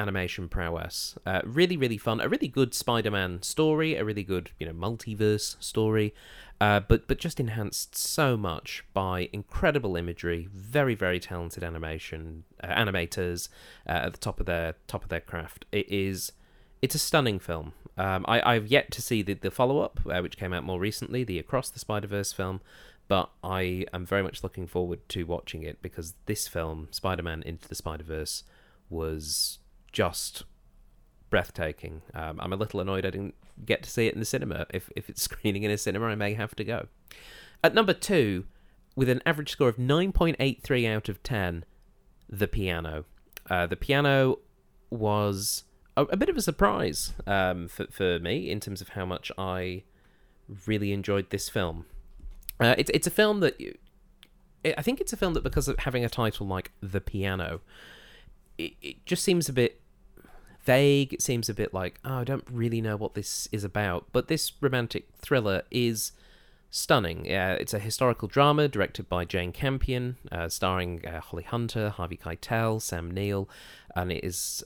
animation 0.00 0.48
prowess. 0.48 1.16
Uh, 1.26 1.40
really, 1.44 1.76
really 1.76 1.98
fun. 1.98 2.20
A 2.20 2.28
really 2.28 2.48
good 2.48 2.74
Spider-Man 2.74 3.42
story. 3.42 3.94
A 3.94 4.04
really 4.04 4.24
good, 4.24 4.50
you 4.58 4.66
know, 4.66 4.72
multiverse 4.72 5.62
story. 5.62 6.14
Uh, 6.60 6.80
but 6.80 7.08
but 7.08 7.18
just 7.18 7.40
enhanced 7.40 7.96
so 7.96 8.36
much 8.36 8.84
by 8.92 9.30
incredible 9.32 9.96
imagery, 9.96 10.48
very 10.52 10.94
very 10.94 11.18
talented 11.18 11.62
animation 11.64 12.44
uh, 12.62 12.66
animators 12.66 13.48
uh, 13.88 13.92
at 13.92 14.12
the 14.12 14.18
top 14.18 14.40
of 14.40 14.46
their 14.46 14.74
top 14.86 15.02
of 15.02 15.08
their 15.08 15.20
craft. 15.20 15.64
It 15.72 15.90
is 15.90 16.32
it's 16.82 16.94
a 16.94 16.98
stunning 16.98 17.38
film. 17.38 17.72
Um, 17.96 18.26
I 18.28 18.42
I've 18.42 18.66
yet 18.66 18.90
to 18.92 19.00
see 19.00 19.22
the 19.22 19.34
the 19.34 19.50
follow 19.50 19.78
up, 19.80 20.00
uh, 20.04 20.20
which 20.20 20.36
came 20.36 20.52
out 20.52 20.64
more 20.64 20.78
recently, 20.78 21.24
the 21.24 21.38
Across 21.38 21.70
the 21.70 21.78
Spider 21.78 22.08
Verse 22.08 22.32
film. 22.32 22.60
But 23.08 23.30
I 23.42 23.86
am 23.92 24.04
very 24.06 24.22
much 24.22 24.44
looking 24.44 24.66
forward 24.66 25.00
to 25.08 25.24
watching 25.24 25.62
it 25.62 25.80
because 25.82 26.14
this 26.26 26.46
film, 26.46 26.88
Spider 26.90 27.22
Man 27.22 27.42
Into 27.42 27.66
the 27.66 27.74
Spider 27.74 28.04
Verse, 28.04 28.44
was 28.90 29.59
just 29.92 30.44
breathtaking. 31.30 32.02
Um, 32.14 32.40
I'm 32.40 32.52
a 32.52 32.56
little 32.56 32.80
annoyed 32.80 33.06
I 33.06 33.10
didn't 33.10 33.34
get 33.64 33.82
to 33.82 33.90
see 33.90 34.06
it 34.06 34.14
in 34.14 34.20
the 34.20 34.26
cinema. 34.26 34.66
If 34.70 34.90
if 34.96 35.08
it's 35.08 35.22
screening 35.28 35.62
in 35.62 35.70
a 35.70 35.78
cinema, 35.78 36.06
I 36.06 36.14
may 36.14 36.34
have 36.34 36.54
to 36.56 36.64
go. 36.64 36.88
At 37.62 37.74
number 37.74 37.92
two, 37.92 38.44
with 38.96 39.08
an 39.08 39.22
average 39.26 39.52
score 39.52 39.68
of 39.68 39.76
9.83 39.76 40.88
out 40.88 41.08
of 41.08 41.22
10, 41.22 41.64
The 42.28 42.48
Piano. 42.48 43.04
Uh, 43.48 43.66
the 43.66 43.76
Piano 43.76 44.38
was 44.88 45.64
a, 45.96 46.02
a, 46.02 46.16
bit 46.16 46.28
of 46.28 46.36
a 46.36 46.42
surprise 46.42 47.12
um, 47.26 47.68
for, 47.68 47.86
for 47.90 48.18
me 48.18 48.50
in 48.50 48.60
terms 48.60 48.80
of 48.80 48.90
how 48.90 49.04
much 49.04 49.30
I 49.36 49.84
really 50.66 50.92
enjoyed 50.92 51.30
this 51.30 51.48
film. 51.48 51.86
Uh, 52.58 52.74
it's 52.76 52.90
it's 52.90 53.06
a 53.06 53.10
film 53.10 53.40
that 53.40 53.58
I 54.64 54.82
think 54.82 55.00
it's 55.00 55.12
a 55.12 55.16
film 55.16 55.34
that 55.34 55.42
because 55.42 55.68
of 55.68 55.78
having 55.78 56.04
a 56.04 56.08
title 56.10 56.46
like 56.46 56.72
The 56.82 57.00
Piano, 57.00 57.60
it, 58.58 58.74
it 58.82 59.06
just 59.06 59.24
seems 59.24 59.48
a 59.48 59.52
bit 59.52 59.79
vague. 60.64 61.12
It 61.12 61.22
seems 61.22 61.48
a 61.48 61.54
bit 61.54 61.72
like 61.74 61.98
oh, 62.04 62.18
I 62.18 62.24
don't 62.24 62.44
really 62.50 62.80
know 62.80 62.96
what 62.96 63.14
this 63.14 63.48
is 63.52 63.64
about. 63.64 64.06
But 64.12 64.28
this 64.28 64.52
romantic 64.60 65.08
thriller 65.18 65.62
is 65.70 66.12
stunning. 66.70 67.30
Uh, 67.30 67.56
it's 67.58 67.74
a 67.74 67.78
historical 67.78 68.28
drama 68.28 68.68
directed 68.68 69.08
by 69.08 69.24
Jane 69.24 69.52
Campion, 69.52 70.16
uh, 70.30 70.48
starring 70.48 71.04
uh, 71.06 71.20
Holly 71.20 71.42
Hunter, 71.42 71.90
Harvey 71.90 72.16
Keitel, 72.16 72.80
Sam 72.80 73.10
Neill, 73.10 73.48
and 73.96 74.12
it 74.12 74.24
is 74.24 74.62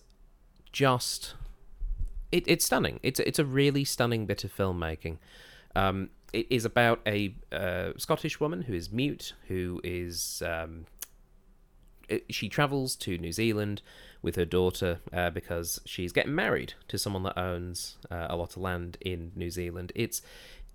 just 0.72 1.34
it, 2.32 2.44
it's 2.46 2.64
stunning. 2.64 3.00
It's 3.02 3.20
it's 3.20 3.38
a 3.38 3.44
really 3.44 3.84
stunning 3.84 4.26
bit 4.26 4.44
of 4.44 4.54
filmmaking. 4.54 5.18
Um, 5.76 6.10
it 6.32 6.46
is 6.50 6.64
about 6.64 7.00
a 7.06 7.32
uh, 7.52 7.92
Scottish 7.96 8.40
woman 8.40 8.62
who 8.62 8.74
is 8.74 8.90
mute, 8.90 9.34
who 9.46 9.80
is 9.84 10.42
um, 10.44 10.84
she 12.30 12.48
travels 12.48 12.96
to 12.96 13.18
New 13.18 13.32
Zealand 13.32 13.82
with 14.22 14.36
her 14.36 14.44
daughter 14.44 15.00
uh, 15.12 15.30
because 15.30 15.80
she's 15.84 16.12
getting 16.12 16.34
married 16.34 16.74
to 16.88 16.98
someone 16.98 17.22
that 17.24 17.38
owns 17.38 17.98
uh, 18.10 18.26
a 18.30 18.36
lot 18.36 18.56
of 18.56 18.62
land 18.62 18.96
in 19.00 19.32
New 19.34 19.50
Zealand. 19.50 19.92
It's 19.94 20.22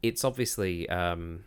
it's 0.02 0.24
obviously 0.24 0.88
um, 0.90 1.44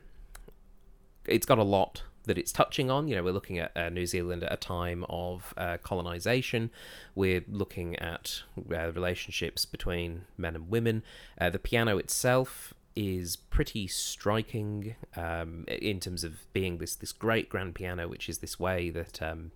it's 1.27 1.47
got 1.47 1.59
a 1.59 1.62
lot 1.62 2.03
that 2.25 2.39
it's 2.39 2.53
touching 2.53 2.91
on. 2.91 3.09
You 3.09 3.17
know, 3.17 3.23
we're 3.23 3.33
looking 3.33 3.59
at 3.59 3.77
uh, 3.77 3.89
New 3.89 4.07
Zealand 4.07 4.45
at 4.45 4.53
a 4.53 4.57
time 4.57 5.05
of 5.09 5.55
uh, 5.57 5.79
colonization. 5.83 6.71
We're 7.15 7.45
looking 7.49 7.97
at 7.97 8.43
uh, 8.57 8.93
relationships 8.93 9.65
between 9.65 10.23
men 10.37 10.55
and 10.55 10.69
women. 10.69 11.03
Uh, 11.41 11.51
the 11.51 11.59
piano 11.59 11.99
itself 11.99 12.75
is 12.94 13.37
pretty 13.37 13.87
striking 13.87 14.94
um, 15.16 15.64
in 15.68 16.00
terms 16.00 16.25
of 16.25 16.40
being 16.52 16.78
this 16.78 16.94
this 16.96 17.12
great 17.12 17.49
grand 17.49 17.75
piano, 17.75 18.08
which 18.08 18.28
is 18.28 18.38
this 18.38 18.58
way 18.58 18.90
that 18.90 19.22
um, 19.22 19.52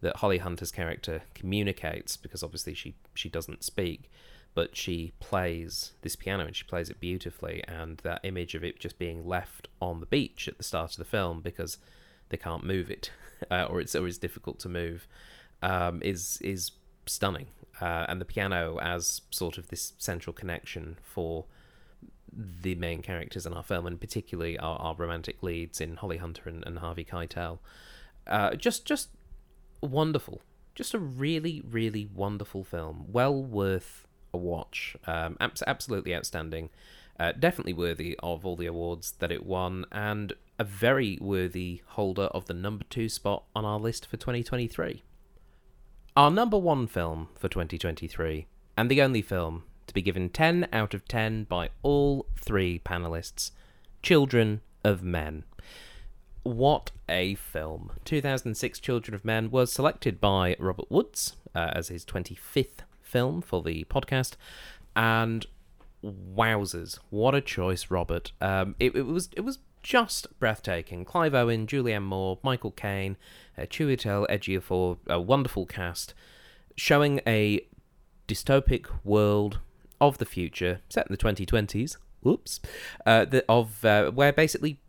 that 0.00 0.16
Holly 0.16 0.38
Hunter's 0.38 0.70
character 0.70 1.22
communicates, 1.34 2.16
because 2.16 2.42
obviously 2.42 2.74
she 2.74 2.94
she 3.14 3.28
doesn't 3.28 3.64
speak, 3.64 4.10
but 4.54 4.76
she 4.76 5.12
plays 5.20 5.92
this 6.02 6.16
piano 6.16 6.46
and 6.46 6.56
she 6.56 6.64
plays 6.64 6.90
it 6.90 7.00
beautifully. 7.00 7.62
And 7.66 7.98
that 7.98 8.20
image 8.22 8.54
of 8.54 8.62
it 8.62 8.78
just 8.78 8.98
being 8.98 9.26
left 9.26 9.68
on 9.80 10.00
the 10.00 10.06
beach 10.06 10.48
at 10.48 10.58
the 10.58 10.64
start 10.64 10.92
of 10.92 10.96
the 10.98 11.04
film 11.04 11.40
because 11.40 11.78
they 12.28 12.36
can't 12.36 12.64
move 12.64 12.90
it, 12.90 13.10
uh, 13.50 13.64
or 13.64 13.80
it's 13.80 13.94
or 13.94 14.06
it's 14.06 14.18
difficult 14.18 14.58
to 14.60 14.68
move, 14.68 15.06
um, 15.62 16.00
is 16.02 16.38
is 16.42 16.72
stunning. 17.06 17.46
Uh, 17.80 18.06
and 18.08 18.20
the 18.20 18.24
piano 18.24 18.78
as 18.80 19.22
sort 19.30 19.58
of 19.58 19.68
this 19.68 19.94
central 19.98 20.32
connection 20.32 20.96
for 21.02 21.44
the 22.36 22.74
main 22.74 23.02
characters 23.02 23.46
in 23.46 23.52
our 23.52 23.62
film, 23.62 23.86
and 23.86 24.00
particularly 24.00 24.58
our, 24.58 24.78
our 24.78 24.94
romantic 24.94 25.42
leads 25.42 25.80
in 25.80 25.96
Holly 25.96 26.18
Hunter 26.18 26.48
and, 26.48 26.64
and 26.66 26.78
Harvey 26.78 27.04
Keitel. 27.04 27.58
Uh, 28.26 28.54
just, 28.54 28.84
just 28.84 29.10
wonderful. 29.80 30.42
Just 30.74 30.94
a 30.94 30.98
really, 30.98 31.62
really 31.68 32.08
wonderful 32.12 32.64
film. 32.64 33.06
Well 33.08 33.42
worth 33.42 34.06
a 34.32 34.36
watch. 34.36 34.96
Um, 35.06 35.36
abs- 35.40 35.62
absolutely 35.66 36.14
outstanding. 36.14 36.70
Uh, 37.18 37.32
definitely 37.32 37.72
worthy 37.72 38.16
of 38.22 38.44
all 38.44 38.56
the 38.56 38.66
awards 38.66 39.12
that 39.20 39.30
it 39.30 39.46
won, 39.46 39.86
and 39.92 40.32
a 40.58 40.64
very 40.64 41.16
worthy 41.20 41.82
holder 41.86 42.24
of 42.24 42.46
the 42.46 42.54
number 42.54 42.84
two 42.90 43.08
spot 43.08 43.44
on 43.54 43.64
our 43.64 43.78
list 43.78 44.06
for 44.06 44.16
2023. 44.16 45.02
Our 46.16 46.30
number 46.30 46.58
one 46.58 46.88
film 46.88 47.28
for 47.36 47.48
2023, 47.48 48.46
and 48.76 48.90
the 48.90 49.00
only 49.00 49.22
film 49.22 49.62
be 49.94 50.02
given 50.02 50.28
10 50.28 50.68
out 50.72 50.92
of 50.92 51.08
10 51.08 51.44
by 51.44 51.70
all 51.82 52.26
three 52.36 52.80
panelists 52.84 53.52
Children 54.02 54.60
of 54.84 55.02
Men. 55.02 55.44
What 56.42 56.90
a 57.08 57.36
film. 57.36 57.92
2006 58.04 58.78
Children 58.80 59.14
of 59.14 59.24
Men 59.24 59.50
was 59.50 59.72
selected 59.72 60.20
by 60.20 60.56
Robert 60.58 60.90
Woods 60.90 61.36
uh, 61.54 61.70
as 61.72 61.88
his 61.88 62.04
25th 62.04 62.80
film 63.00 63.40
for 63.40 63.62
the 63.62 63.84
podcast. 63.84 64.32
And 64.94 65.46
wowzers, 66.04 66.98
what 67.08 67.34
a 67.34 67.40
choice, 67.40 67.90
Robert. 67.90 68.32
Um, 68.42 68.74
it, 68.78 68.94
it, 68.94 69.06
was 69.06 69.30
it 69.34 69.40
was 69.40 69.58
just 69.82 70.26
breathtaking. 70.38 71.04
Clive 71.04 71.34
Owen, 71.34 71.66
Julianne 71.66 72.02
Moore, 72.02 72.38
Michael 72.42 72.72
Caine, 72.72 73.16
uh, 73.56 73.62
Chiwetel 73.62 74.28
Ejiofor, 74.28 74.98
a 75.06 75.20
wonderful 75.20 75.64
cast, 75.64 76.12
showing 76.76 77.20
a 77.26 77.66
dystopic 78.28 78.86
world 79.02 79.60
of 80.00 80.18
the 80.18 80.26
future, 80.26 80.80
set 80.88 81.06
in 81.08 81.12
the 81.12 81.18
2020s. 81.18 81.96
Whoops. 82.22 82.60
Uh, 83.04 83.26
the, 83.26 83.44
of 83.48 83.84
uh, 83.84 84.10
where 84.10 84.32
basically 84.32 84.80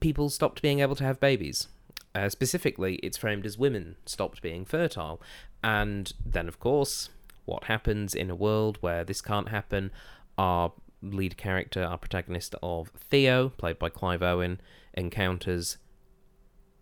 people 0.00 0.28
stopped 0.28 0.62
being 0.62 0.80
able 0.80 0.96
to 0.96 1.04
have 1.04 1.18
babies. 1.18 1.68
Uh, 2.14 2.28
specifically, 2.28 2.96
it's 2.96 3.16
framed 3.16 3.46
as 3.46 3.58
women 3.58 3.96
stopped 4.04 4.42
being 4.42 4.64
fertile. 4.64 5.20
And 5.62 6.12
then, 6.24 6.48
of 6.48 6.60
course, 6.60 7.10
what 7.44 7.64
happens 7.64 8.14
in 8.14 8.30
a 8.30 8.34
world 8.34 8.78
where 8.80 9.04
this 9.04 9.20
can't 9.20 9.48
happen? 9.48 9.90
Our 10.36 10.72
lead 11.02 11.36
character, 11.36 11.82
our 11.82 11.98
protagonist 11.98 12.54
of 12.62 12.88
Theo, 12.88 13.50
played 13.50 13.78
by 13.78 13.88
Clive 13.88 14.22
Owen, 14.22 14.60
encounters 14.94 15.78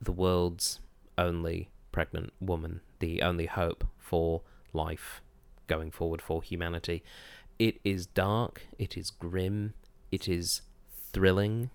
the 0.00 0.12
world's 0.12 0.80
only 1.16 1.70
pregnant 1.92 2.32
woman, 2.40 2.80
the 2.98 3.22
only 3.22 3.46
hope 3.46 3.84
for 3.98 4.42
life 4.72 5.22
going 5.66 5.90
forward 5.90 6.22
for 6.22 6.42
humanity. 6.42 7.02
It 7.58 7.80
is 7.84 8.06
dark, 8.06 8.62
it 8.78 8.96
is 8.96 9.10
grim, 9.10 9.74
it 10.10 10.28
is 10.28 10.62
thrilling, 11.12 11.70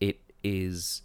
it 0.00 0.20
is 0.44 1.02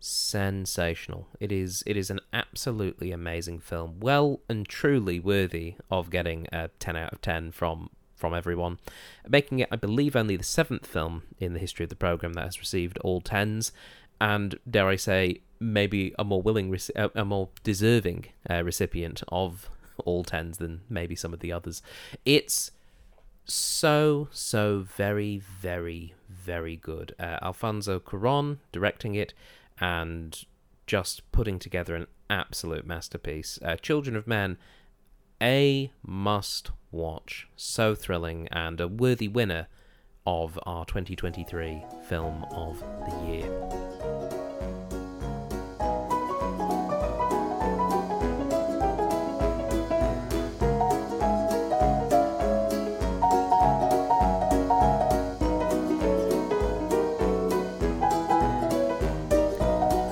sensational. 0.00 1.28
It 1.38 1.52
is 1.52 1.82
it 1.86 1.96
is 1.96 2.10
an 2.10 2.20
absolutely 2.32 3.12
amazing 3.12 3.60
film, 3.60 4.00
well 4.00 4.40
and 4.48 4.66
truly 4.68 5.20
worthy 5.20 5.76
of 5.90 6.10
getting 6.10 6.46
a 6.52 6.68
10 6.78 6.96
out 6.96 7.12
of 7.12 7.20
10 7.20 7.52
from 7.52 7.90
from 8.16 8.34
everyone, 8.34 8.78
making 9.28 9.60
it 9.60 9.68
I 9.70 9.76
believe 9.76 10.16
only 10.16 10.36
the 10.36 10.44
seventh 10.44 10.86
film 10.86 11.22
in 11.38 11.52
the 11.54 11.58
history 11.58 11.84
of 11.84 11.90
the 11.90 11.96
program 11.96 12.34
that 12.34 12.44
has 12.44 12.58
received 12.58 12.98
all 12.98 13.20
tens, 13.20 13.72
and 14.20 14.58
dare 14.68 14.88
I 14.88 14.96
say 14.96 15.40
maybe 15.58 16.14
a 16.18 16.24
more 16.24 16.42
willing, 16.42 16.76
a 16.96 17.24
more 17.24 17.48
deserving 17.62 18.26
uh, 18.48 18.64
recipient 18.64 19.22
of 19.28 19.70
all 20.00 20.24
tens 20.24 20.58
than 20.58 20.82
maybe 20.88 21.14
some 21.14 21.32
of 21.32 21.40
the 21.40 21.52
others. 21.52 21.82
It's 22.24 22.70
so 23.44 24.28
so 24.30 24.80
very 24.80 25.38
very 25.38 26.14
very 26.28 26.76
good. 26.76 27.14
Uh, 27.18 27.38
Alfonso 27.42 27.98
Cuarón 27.98 28.58
directing 28.72 29.14
it 29.14 29.34
and 29.80 30.44
just 30.86 31.30
putting 31.32 31.58
together 31.58 31.94
an 31.94 32.06
absolute 32.28 32.86
masterpiece. 32.86 33.58
Uh, 33.62 33.76
Children 33.76 34.16
of 34.16 34.26
Men, 34.26 34.58
a 35.40 35.92
must 36.04 36.70
watch. 36.90 37.48
So 37.56 37.94
thrilling 37.94 38.48
and 38.48 38.80
a 38.80 38.88
worthy 38.88 39.28
winner 39.28 39.68
of 40.26 40.58
our 40.64 40.84
2023 40.84 41.84
film 42.08 42.44
of 42.52 42.82
the 43.06 43.26
year. 43.26 43.89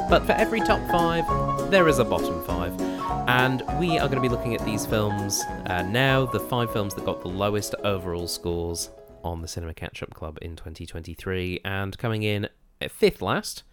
But 0.08 0.24
for 0.24 0.32
every 0.32 0.60
top 0.60 0.80
five, 0.90 1.70
there 1.70 1.86
is 1.86 1.98
a 1.98 2.04
bottom 2.04 2.42
five. 2.44 2.72
And 3.28 3.62
we 3.78 3.98
are 3.98 4.08
going 4.08 4.16
to 4.16 4.26
be 4.26 4.30
looking 4.30 4.54
at 4.54 4.64
these 4.64 4.86
films 4.86 5.44
uh, 5.66 5.82
now, 5.82 6.24
the 6.24 6.40
five 6.40 6.72
films 6.72 6.94
that 6.94 7.04
got 7.04 7.20
the 7.20 7.28
lowest 7.28 7.74
overall 7.84 8.26
scores 8.26 8.88
on 9.22 9.42
the 9.42 9.48
Cinema 9.48 9.74
Catch 9.74 10.02
Up 10.02 10.14
Club 10.14 10.38
in 10.40 10.56
2023. 10.56 11.60
And 11.62 11.98
coming 11.98 12.22
in 12.22 12.48
fifth 12.88 13.20
last, 13.20 13.64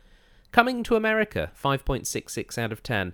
Coming 0.51 0.83
to 0.83 0.95
America, 0.95 1.51
5.66 1.61 2.57
out 2.57 2.71
of 2.71 2.83
10. 2.83 3.13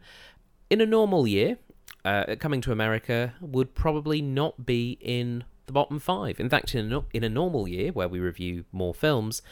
In 0.71 0.81
a 0.81 0.85
normal 0.85 1.27
year, 1.27 1.57
uh, 2.03 2.35
Coming 2.39 2.61
to 2.61 2.71
America 2.71 3.35
would 3.39 3.75
probably 3.75 4.21
not 4.21 4.65
be 4.65 4.97
in 4.99 5.43
the 5.67 5.73
bottom 5.73 5.99
five. 5.99 6.39
In 6.39 6.49
fact, 6.49 6.73
in 6.73 6.91
a, 6.91 7.03
in 7.13 7.23
a 7.23 7.29
normal 7.29 7.67
year 7.67 7.91
where 7.91 8.07
we 8.07 8.19
review 8.19 8.65
more 8.71 8.95
films, 8.95 9.43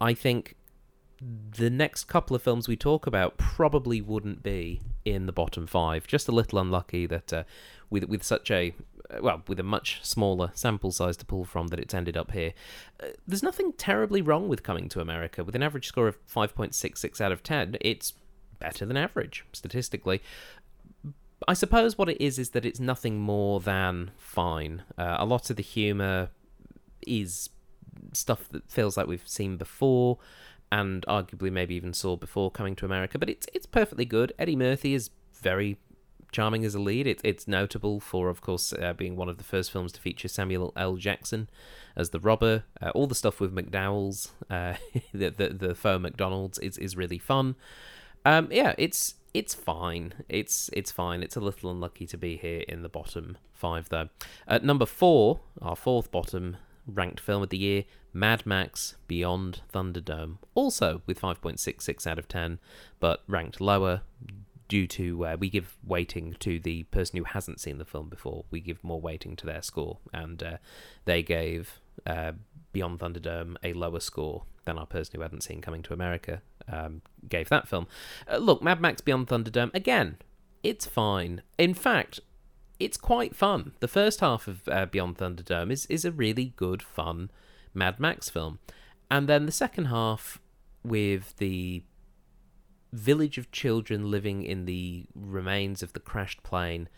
I 0.00 0.14
think 0.14 0.56
the 1.20 1.70
next 1.70 2.04
couple 2.04 2.36
of 2.36 2.42
films 2.42 2.68
we 2.68 2.76
talk 2.76 3.06
about 3.06 3.38
probably 3.38 4.00
wouldn't 4.00 4.42
be 4.42 4.80
in 5.04 5.26
the 5.26 5.32
bottom 5.32 5.66
five. 5.66 6.06
Just 6.06 6.28
a 6.28 6.32
little 6.32 6.58
unlucky 6.58 7.06
that 7.06 7.32
uh, 7.32 7.44
with 7.90 8.04
with 8.04 8.22
such 8.22 8.50
a 8.50 8.74
well, 9.20 9.42
with 9.48 9.58
a 9.58 9.64
much 9.64 10.00
smaller 10.02 10.50
sample 10.54 10.92
size 10.92 11.16
to 11.16 11.24
pull 11.24 11.44
from, 11.44 11.68
that 11.68 11.80
it's 11.80 11.94
ended 11.94 12.16
up 12.16 12.32
here. 12.32 12.52
Uh, 13.02 13.08
there's 13.26 13.42
nothing 13.42 13.72
terribly 13.72 14.20
wrong 14.20 14.48
with 14.48 14.62
coming 14.62 14.88
to 14.90 15.00
America. 15.00 15.42
With 15.42 15.54
an 15.54 15.62
average 15.62 15.86
score 15.86 16.08
of 16.08 16.18
5.66 16.26 17.20
out 17.20 17.32
of 17.32 17.42
10, 17.42 17.78
it's 17.80 18.12
better 18.58 18.84
than 18.84 18.96
average 18.96 19.44
statistically. 19.52 20.20
I 21.46 21.54
suppose 21.54 21.96
what 21.96 22.08
it 22.08 22.20
is 22.20 22.38
is 22.38 22.50
that 22.50 22.64
it's 22.66 22.80
nothing 22.80 23.18
more 23.18 23.60
than 23.60 24.10
fine. 24.18 24.82
Uh, 24.96 25.16
a 25.18 25.24
lot 25.24 25.50
of 25.50 25.56
the 25.56 25.62
humour 25.62 26.30
is 27.06 27.48
stuff 28.12 28.48
that 28.50 28.70
feels 28.70 28.96
like 28.96 29.06
we've 29.06 29.26
seen 29.28 29.56
before, 29.56 30.18
and 30.70 31.04
arguably 31.06 31.50
maybe 31.50 31.74
even 31.74 31.92
saw 31.92 32.16
before 32.16 32.50
coming 32.50 32.76
to 32.76 32.86
America. 32.86 33.18
But 33.18 33.30
it's 33.30 33.46
it's 33.52 33.66
perfectly 33.66 34.04
good. 34.04 34.32
Eddie 34.38 34.56
Murphy 34.56 34.94
is 34.94 35.10
very 35.40 35.78
charming 36.32 36.64
as 36.64 36.74
a 36.74 36.80
lead. 36.80 37.06
It, 37.06 37.20
it's 37.24 37.48
notable 37.48 38.00
for, 38.00 38.28
of 38.28 38.40
course, 38.40 38.72
uh, 38.72 38.92
being 38.92 39.16
one 39.16 39.28
of 39.28 39.38
the 39.38 39.44
first 39.44 39.70
films 39.70 39.92
to 39.92 40.00
feature 40.00 40.28
Samuel 40.28 40.72
L. 40.76 40.96
Jackson 40.96 41.48
as 41.96 42.10
the 42.10 42.20
robber. 42.20 42.64
Uh, 42.80 42.90
all 42.90 43.06
the 43.06 43.14
stuff 43.14 43.40
with 43.40 43.54
McDowell's, 43.54 44.32
uh, 44.50 44.74
the, 45.12 45.30
the 45.30 45.48
the 45.48 45.74
faux 45.74 46.00
McDonald's, 46.00 46.58
is 46.58 46.78
is 46.78 46.96
really 46.96 47.18
fun. 47.18 47.56
Um, 48.24 48.48
yeah, 48.50 48.74
it's 48.78 49.14
it's 49.34 49.54
fine. 49.54 50.14
It's 50.28 50.70
it's 50.72 50.92
fine. 50.92 51.22
It's 51.22 51.36
a 51.36 51.40
little 51.40 51.70
unlucky 51.70 52.06
to 52.06 52.18
be 52.18 52.36
here 52.36 52.62
in 52.68 52.82
the 52.82 52.88
bottom 52.88 53.38
five 53.52 53.88
though. 53.88 54.08
At 54.46 54.64
number 54.64 54.86
four, 54.86 55.40
our 55.60 55.76
fourth 55.76 56.10
bottom 56.10 56.56
ranked 56.88 57.20
film 57.20 57.42
of 57.42 57.50
the 57.50 57.58
year, 57.58 57.84
Mad 58.12 58.46
Max 58.46 58.96
Beyond 59.06 59.60
Thunderdome, 59.72 60.38
also 60.54 61.02
with 61.06 61.20
5.66 61.20 62.06
out 62.06 62.18
of 62.18 62.26
10, 62.26 62.58
but 62.98 63.22
ranked 63.28 63.60
lower 63.60 64.02
due 64.68 64.86
to 64.86 65.24
uh, 65.24 65.36
we 65.38 65.48
give 65.48 65.76
weighting 65.82 66.36
to 66.40 66.60
the 66.60 66.82
person 66.84 67.16
who 67.16 67.24
hasn't 67.24 67.60
seen 67.60 67.78
the 67.78 67.84
film 67.84 68.08
before. 68.08 68.44
We 68.50 68.60
give 68.60 68.84
more 68.84 69.00
weighting 69.00 69.36
to 69.36 69.46
their 69.46 69.62
score, 69.62 69.98
and 70.12 70.42
uh, 70.42 70.56
they 71.04 71.22
gave 71.22 71.80
uh, 72.06 72.32
Beyond 72.72 73.00
Thunderdome 73.00 73.56
a 73.62 73.72
lower 73.72 74.00
score 74.00 74.44
than 74.64 74.78
our 74.78 74.86
person 74.86 75.16
who 75.16 75.22
hadn't 75.22 75.42
seen 75.42 75.62
Coming 75.62 75.82
to 75.84 75.94
America 75.94 76.42
um, 76.70 77.02
gave 77.28 77.48
that 77.48 77.66
film. 77.66 77.86
Uh, 78.30 78.36
look, 78.36 78.62
Mad 78.62 78.80
Max 78.80 79.00
Beyond 79.00 79.28
Thunderdome 79.28 79.74
again. 79.74 80.18
It's 80.62 80.86
fine. 80.86 81.42
In 81.56 81.72
fact, 81.72 82.20
it's 82.78 82.96
quite 82.96 83.34
fun. 83.34 83.72
The 83.80 83.88
first 83.88 84.20
half 84.20 84.46
of 84.46 84.68
uh, 84.68 84.86
Beyond 84.86 85.18
Thunderdome 85.18 85.70
is 85.70 85.86
is 85.86 86.04
a 86.04 86.12
really 86.12 86.52
good, 86.56 86.82
fun 86.82 87.30
Mad 87.74 87.98
Max 88.00 88.28
film, 88.28 88.58
and 89.10 89.28
then 89.28 89.46
the 89.46 89.52
second 89.52 89.86
half 89.86 90.40
with 90.82 91.36
the 91.36 91.82
village 92.92 93.36
of 93.36 93.50
children 93.52 94.10
living 94.10 94.42
in 94.42 94.64
the 94.64 95.04
remains 95.14 95.82
of 95.82 95.92
the 95.92 96.00
crashed 96.00 96.42
plane 96.42 96.88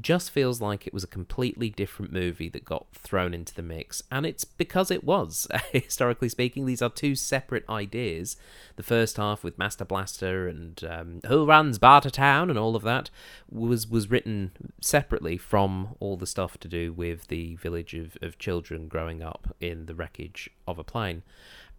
just 0.00 0.30
feels 0.30 0.60
like 0.60 0.86
it 0.86 0.94
was 0.94 1.04
a 1.04 1.08
completely 1.08 1.70
different 1.70 2.12
movie 2.12 2.48
that 2.48 2.64
got 2.64 2.86
thrown 2.92 3.32
into 3.32 3.54
the 3.54 3.62
mix. 3.62 4.02
And 4.10 4.26
it's 4.26 4.44
because 4.44 4.90
it 4.90 5.04
was. 5.04 5.46
Historically 5.72 6.28
speaking, 6.28 6.66
these 6.66 6.82
are 6.82 6.90
two 6.90 7.14
separate 7.14 7.64
ideas. 7.68 8.36
The 8.76 8.82
first 8.82 9.16
half 9.16 9.44
with 9.44 9.58
Master 9.58 9.84
Blaster 9.84 10.48
and 10.48 10.82
um, 10.84 11.20
Who 11.26 11.46
Runs 11.46 11.78
Bartertown 11.78 12.50
and 12.50 12.58
all 12.58 12.76
of 12.76 12.82
that 12.82 13.10
was, 13.50 13.88
was 13.88 14.10
written 14.10 14.52
separately 14.80 15.36
from 15.36 15.94
all 16.00 16.16
the 16.16 16.26
stuff 16.26 16.58
to 16.58 16.68
do 16.68 16.92
with 16.92 17.28
the 17.28 17.54
village 17.56 17.94
of, 17.94 18.16
of 18.20 18.38
children 18.38 18.88
growing 18.88 19.22
up 19.22 19.54
in 19.60 19.86
the 19.86 19.94
wreckage 19.94 20.50
of 20.66 20.78
a 20.78 20.84
plane. 20.84 21.22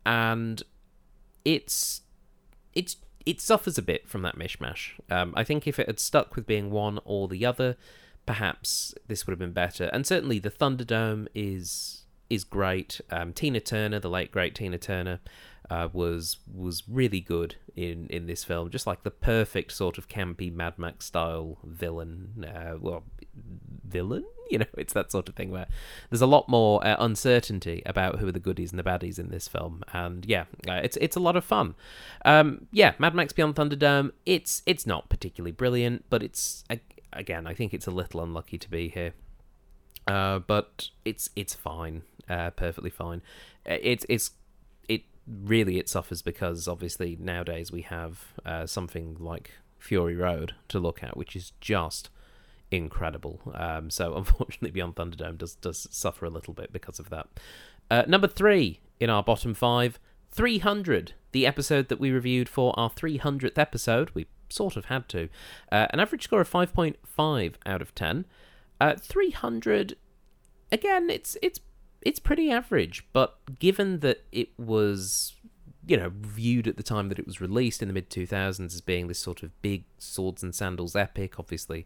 And 0.06 0.64
it's 1.44 2.02
it's 2.74 2.98
it 3.26 3.42
suffers 3.42 3.78
a 3.78 3.82
bit 3.82 4.08
from 4.08 4.22
that 4.22 4.38
mishmash. 4.38 4.92
Um, 5.10 5.34
I 5.36 5.44
think 5.44 5.68
if 5.68 5.80
it 5.80 5.88
had 5.88 6.00
stuck 6.00 6.36
with 6.36 6.46
being 6.46 6.70
one 6.70 7.00
or 7.06 7.28
the 7.28 7.46
other, 7.46 7.76
perhaps 8.26 8.94
this 9.08 9.26
would 9.26 9.32
have 9.32 9.40
been 9.40 9.54
better. 9.54 9.86
And 9.86 10.06
certainly 10.06 10.40
the 10.40 10.52
Thunderdome 10.52 11.28
is 11.34 12.06
is 12.30 12.44
great. 12.44 13.02
Um, 13.12 13.34
Tina 13.34 13.60
Turner, 13.60 14.00
the 14.00 14.10
late 14.10 14.32
great 14.32 14.56
Tina 14.56 14.78
Turner, 14.78 15.20
uh, 15.70 15.90
was 15.94 16.38
was 16.52 16.84
really 16.88 17.20
good 17.20 17.56
in 17.76 18.08
in 18.08 18.28
this 18.28 18.44
film. 18.44 18.70
Just 18.70 18.88
like 18.88 19.04
the 19.04 19.12
perfect 19.12 19.72
sort 19.72 19.98
of 19.98 20.08
campy 20.08 20.52
Mad 20.52 20.78
Max 20.78 21.06
style 21.06 21.58
villain. 21.64 22.46
Uh, 22.48 22.78
well, 22.80 23.04
villain. 23.84 24.26
You 24.48 24.60
know, 24.60 24.68
it's 24.78 24.94
that 24.94 25.12
sort 25.12 25.28
of 25.28 25.34
thing 25.34 25.50
where 25.50 25.66
there's 26.12 26.22
a 26.22 26.28
lot 26.28 26.48
more 26.48 26.86
uh, 26.86 26.96
uncertainty 27.00 27.82
about 27.84 28.20
who 28.20 28.28
are 28.28 28.32
the 28.32 28.40
goodies 28.40 28.72
and 28.72 28.78
the 28.78 28.84
baddies 28.84 29.18
in 29.18 29.30
this 29.30 29.48
film, 29.48 29.84
and 29.92 30.24
yeah, 30.24 30.44
uh, 30.70 30.82
it's 30.84 30.98
it's 30.98 31.16
a 31.16 31.20
lot 31.20 31.36
of 31.36 31.44
fun. 31.44 31.74
Um, 32.26 32.68
yeah, 32.72 32.94
Mad 33.00 33.16
Max 33.16 33.34
Beyond 33.34 33.56
Thunderdome. 33.56 34.12
It's 34.24 34.62
it's 34.68 34.86
not 34.86 35.10
particularly 35.10 35.52
brilliant, 35.52 36.06
but 36.12 36.22
it's 36.22 36.64
again, 37.16 37.48
I 37.48 37.54
think 37.54 37.74
it's 37.74 37.88
a 37.88 37.92
little 37.92 38.22
unlucky 38.22 38.58
to 38.58 38.70
be 38.70 38.90
here. 38.90 39.14
Uh, 40.08 40.40
but 40.40 40.90
it's 41.04 41.30
it's 41.36 41.56
fine, 41.56 42.04
uh, 42.30 42.52
perfectly 42.52 42.92
fine. 42.92 43.22
Uh, 43.68 43.78
it's 43.82 44.06
it's 44.08 44.32
it 44.88 45.04
really 45.28 45.80
it 45.80 45.90
suffers 45.90 46.22
because 46.22 46.68
obviously 46.68 47.18
nowadays 47.20 47.72
we 47.72 47.82
have 47.82 48.34
uh, 48.46 48.68
something 48.68 49.18
like 49.20 49.52
Fury 49.80 50.16
Road 50.16 50.54
to 50.68 50.80
look 50.80 51.04
at, 51.04 51.18
which 51.18 51.36
is 51.36 51.54
just 51.60 52.10
incredible. 52.70 53.40
Um, 53.54 53.90
so 53.90 54.16
unfortunately, 54.18 54.72
Beyond 54.72 54.96
Thunderdome 54.96 55.38
does 55.38 55.56
does 55.56 55.88
suffer 55.90 56.26
a 56.26 56.30
little 56.30 56.54
bit 56.54 56.72
because 56.72 57.00
of 57.00 57.10
that. 57.10 57.28
Uh, 57.90 58.04
number 58.08 58.28
three 58.28 58.80
in 59.00 59.10
our 59.10 59.24
bottom 59.24 59.54
five, 59.54 60.00
300, 60.32 61.14
the 61.32 61.48
episode 61.48 61.90
that 61.90 62.00
we 62.00 62.12
reviewed 62.12 62.50
for 62.50 62.78
our 62.80 62.90
300th 62.90 63.58
episode. 63.58 64.12
We 64.14 64.28
sort 64.50 64.76
of 64.78 64.86
had 64.86 65.08
to. 65.10 65.30
Uh, 65.72 65.88
an 65.92 66.00
average 66.00 66.24
score 66.24 66.42
of 66.42 66.52
5.5 66.52 67.54
out 67.66 67.82
of 67.82 67.96
10. 67.96 68.26
Uh, 68.80 68.96
300, 68.96 69.96
again, 70.72 71.10
it's 71.10 71.38
it's 71.42 71.60
it's 72.02 72.20
pretty 72.20 72.52
average, 72.52 73.08
but 73.14 73.38
given 73.60 74.00
that 74.02 74.24
it 74.32 74.50
was 74.60 75.34
you 75.88 75.98
know, 75.98 76.12
viewed 76.16 76.68
at 76.68 76.78
the 76.78 76.84
time 76.84 77.10
that 77.10 77.20
it 77.20 77.26
was 77.26 77.40
released 77.40 77.82
in 77.82 77.88
the 77.88 77.94
mid 77.94 78.10
2000s 78.10 78.66
as 78.66 78.82
being 78.82 79.08
this 79.08 79.20
sort 79.20 79.44
of 79.44 79.62
big 79.62 79.84
swords 79.98 80.42
and 80.42 80.56
sandals 80.56 80.96
epic. 80.96 81.40
Obviously, 81.40 81.86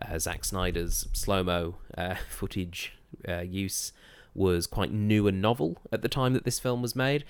uh, 0.00 0.18
Zack 0.18 0.44
Snyder's 0.44 1.08
slow 1.12 1.42
mo 1.42 1.76
uh, 1.96 2.16
footage 2.28 2.94
uh, 3.26 3.40
use 3.40 3.92
was 4.34 4.66
quite 4.66 4.92
new 4.92 5.26
and 5.26 5.40
novel 5.40 5.78
at 5.90 6.02
the 6.02 6.08
time 6.08 6.34
that 6.34 6.44
this 6.44 6.58
film 6.58 6.82
was 6.82 6.94
made. 6.94 7.24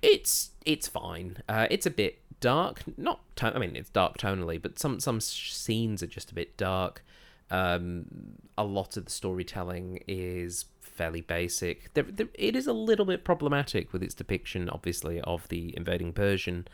It's 0.00 0.50
it's 0.64 0.88
fine. 0.88 1.38
Uh, 1.48 1.66
it's 1.70 1.86
a 1.86 1.90
bit 1.90 2.20
dark. 2.40 2.82
Not 2.96 3.20
I 3.40 3.58
mean, 3.58 3.76
it's 3.76 3.90
dark 3.90 4.18
tonally, 4.18 4.60
but 4.60 4.78
some 4.78 5.00
some 5.00 5.20
scenes 5.20 6.02
are 6.02 6.06
just 6.06 6.30
a 6.30 6.34
bit 6.34 6.56
dark. 6.56 7.04
Um, 7.50 8.06
a 8.58 8.64
lot 8.64 8.96
of 8.96 9.06
the 9.06 9.10
storytelling 9.10 10.02
is 10.06 10.66
fairly 10.80 11.20
basic. 11.20 11.94
There, 11.94 12.02
there, 12.02 12.28
it 12.34 12.54
is 12.54 12.66
a 12.66 12.72
little 12.72 13.06
bit 13.06 13.24
problematic 13.24 13.92
with 13.92 14.02
its 14.02 14.14
depiction, 14.14 14.68
obviously, 14.68 15.20
of 15.22 15.48
the 15.48 15.72
invading 15.76 16.12
Persian 16.12 16.68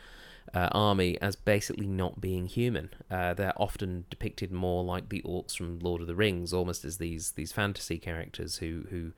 uh, 0.53 0.69
army 0.71 1.19
as 1.21 1.35
basically 1.35 1.87
not 1.87 2.19
being 2.21 2.45
human. 2.47 2.89
Uh, 3.09 3.33
they're 3.33 3.53
often 3.55 4.05
depicted 4.09 4.51
more 4.51 4.83
like 4.83 5.09
the 5.09 5.21
orcs 5.21 5.55
from 5.55 5.79
Lord 5.79 6.01
of 6.01 6.07
the 6.07 6.15
Rings, 6.15 6.53
almost 6.53 6.83
as 6.85 6.97
these 6.97 7.31
these 7.31 7.51
fantasy 7.51 7.97
characters 7.97 8.57
who 8.57 8.85
who 8.89 9.13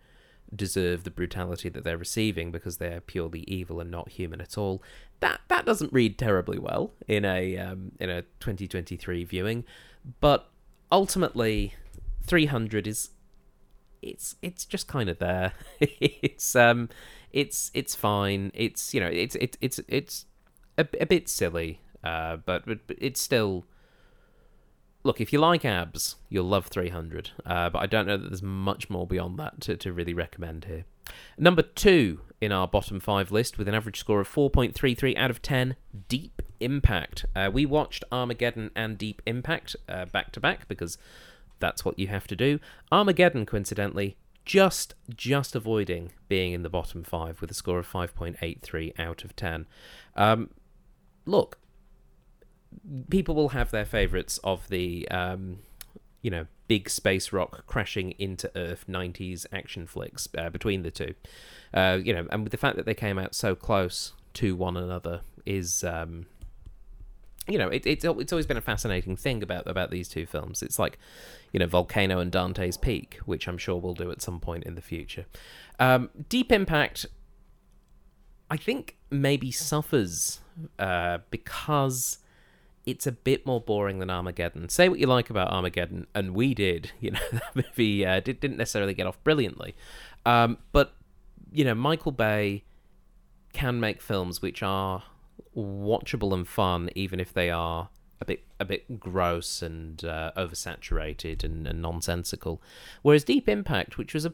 deserve 0.56 1.04
the 1.04 1.12
brutality 1.12 1.70
that 1.70 1.84
they're 1.84 1.98
receiving 1.98 2.52
because 2.52 2.78
they're 2.78 3.02
purely 3.02 3.42
evil 3.48 3.80
and 3.80 3.92
not 3.92 4.10
human 4.10 4.42
at 4.42 4.58
all. 4.58 4.82
That 5.20 5.42
that 5.48 5.66
doesn't 5.66 5.94
read 5.94 6.18
terribly 6.18 6.60
well 6.60 6.92
in 7.08 7.26
a 7.26 7.58
um, 7.58 7.92
in 8.00 8.10
a 8.10 8.22
2023 8.40 9.24
viewing, 9.24 9.66
but 10.20 10.50
ultimately 10.92 11.74
300 12.26 12.88
is 12.88 13.10
it's 14.02 14.36
it's 14.42 14.66
just 14.66 14.88
kind 14.88 15.10
of 15.10 15.20
there. 15.20 15.54
it's 15.80 16.56
um 16.56 16.90
it's 17.32 17.72
it's 17.74 17.96
fine. 17.96 18.52
It's 18.54 18.94
you 18.94 19.00
know 19.00 19.08
it's 19.08 19.36
it's 19.36 19.58
it's 19.62 19.80
it's 19.88 20.26
a, 20.78 20.88
a 21.00 21.06
bit 21.06 21.28
silly, 21.28 21.82
uh, 22.04 22.38
but, 22.38 22.66
but 22.66 22.88
but 22.88 22.98
it's 23.00 23.22
still. 23.22 23.66
Look, 25.08 25.22
if 25.22 25.32
you 25.32 25.40
like 25.40 25.64
abs, 25.64 26.18
you'll 26.28 26.50
love 26.50 26.68
300. 26.68 27.30
Uh, 27.46 27.70
but 27.70 27.80
I 27.80 27.86
don't 27.86 28.08
know 28.08 28.18
that 28.18 28.28
there's 28.28 28.44
much 28.44 28.90
more 28.90 29.08
beyond 29.08 29.40
that 29.40 29.62
to, 29.62 29.78
to 29.78 29.94
really 29.94 30.14
recommend 30.14 30.66
here. 30.66 30.84
Number 31.38 31.62
two 31.62 32.20
in 32.42 32.52
our 32.52 32.68
bottom 32.68 33.00
five 33.00 33.32
list 33.32 33.58
with 33.58 33.70
an 33.70 33.74
average 33.74 34.02
score 34.02 34.20
of 34.20 34.28
4.33 34.30 35.18
out 35.18 35.32
of 35.32 35.42
10, 35.42 35.78
Deep 36.10 36.42
Impact. 36.60 37.24
Uh, 37.34 37.50
we 37.54 37.66
watched 37.66 38.04
Armageddon 38.12 38.70
and 38.76 38.98
Deep 38.98 39.22
Impact 39.26 39.78
uh, 39.88 40.04
back 40.08 40.34
to 40.34 40.42
back 40.42 40.68
because 40.68 40.98
that's 41.60 41.86
what 41.86 41.98
you 41.98 42.08
have 42.08 42.28
to 42.28 42.36
do. 42.36 42.60
Armageddon, 42.92 43.46
coincidentally, 43.46 44.18
just 44.44 44.94
just 45.16 45.56
avoiding 45.56 46.12
being 46.28 46.52
in 46.52 46.64
the 46.64 46.70
bottom 46.70 47.06
five 47.06 47.40
with 47.40 47.50
a 47.50 47.54
score 47.54 47.80
of 47.80 47.90
5.83 47.90 49.00
out 49.00 49.24
of 49.24 49.38
10. 49.38 49.68
Um, 50.18 50.50
look, 51.26 51.60
people 53.10 53.36
will 53.36 53.50
have 53.50 53.72
their 53.72 53.86
favorites 53.86 54.40
of 54.44 54.68
the 54.70 55.08
um, 55.10 55.60
you 56.22 56.32
know 56.32 56.48
big 56.68 56.90
space 56.90 57.32
rock 57.32 57.66
crashing 57.66 58.12
into 58.20 58.52
Earth 58.56 58.86
90s 58.90 59.46
action 59.54 59.88
flicks 59.88 60.28
uh, 60.38 60.50
between 60.50 60.84
the 60.84 60.92
two. 60.92 61.14
Uh, 61.74 62.00
you 62.04 62.14
know, 62.14 62.28
and 62.32 62.44
with 62.44 62.52
the 62.52 62.58
fact 62.58 62.76
that 62.76 62.86
they 62.86 62.94
came 62.94 63.18
out 63.18 63.34
so 63.34 63.56
close 63.56 64.14
to 64.34 64.56
one 64.56 64.76
another 64.76 65.22
is 65.46 65.84
um, 65.84 66.26
you 67.48 67.58
know, 67.58 67.70
it, 67.70 67.86
it's 67.86 68.04
it's 68.04 68.34
always 68.34 68.46
been 68.46 68.58
a 68.58 68.62
fascinating 68.62 69.16
thing 69.16 69.42
about 69.42 69.68
about 69.68 69.90
these 69.90 70.10
two 70.10 70.26
films. 70.26 70.62
It's 70.62 70.78
like, 70.78 71.00
you 71.54 71.60
know, 71.60 71.68
Volcano 71.68 72.20
and 72.20 72.32
Dante's 72.32 72.78
Peak, 72.78 73.20
which 73.26 73.48
I'm 73.48 73.58
sure 73.58 73.78
we'll 73.78 73.94
do 73.94 74.12
at 74.12 74.22
some 74.22 74.40
point 74.40 74.66
in 74.66 74.76
the 74.76 74.82
future. 74.82 75.26
Um, 75.80 76.10
Deep 76.28 76.52
Impact, 76.52 77.06
I 78.52 78.58
think, 78.58 78.98
maybe 79.10 79.52
suffers 79.52 80.42
uh, 80.78 81.20
because 81.30 82.18
it's 82.88 83.06
a 83.06 83.12
bit 83.12 83.46
more 83.46 83.60
boring 83.60 84.00
than 84.00 84.10
Armageddon. 84.10 84.70
Say 84.70 84.88
what 84.88 84.98
you 84.98 85.08
like 85.08 85.30
about 85.30 85.52
Armageddon, 85.52 86.08
and 86.16 86.34
we 86.34 86.56
did. 86.56 86.92
You 87.02 87.12
know, 87.12 87.20
that 87.32 87.56
movie 87.56 88.06
uh, 88.06 88.20
did, 88.22 88.40
didn't 88.40 88.58
necessarily 88.58 88.94
get 88.94 89.06
off 89.06 89.24
brilliantly, 89.24 89.76
um, 90.26 90.58
but 90.72 90.94
you 91.52 91.64
know, 91.64 91.76
Michael 91.76 92.12
Bay 92.12 92.64
can 93.54 93.80
make 93.80 94.02
films 94.02 94.42
which 94.42 94.64
are 94.64 95.04
watchable 95.56 96.34
and 96.34 96.48
fun, 96.48 96.90
even 96.96 97.20
if 97.20 97.34
they 97.34 97.50
are 97.50 97.90
a 98.20 98.26
bit 98.26 98.44
a 98.60 98.66
bit 98.66 99.00
gross 99.00 99.62
and 99.62 100.04
uh, 100.04 100.32
oversaturated 100.36 101.44
and, 101.44 101.68
and, 101.68 101.82
nonsensical. 101.82 102.62
Whereas 103.04 103.24
Deep 103.24 103.48
Impact, 103.48 103.98
which 103.98 104.14
was 104.14 104.26
a 104.26 104.34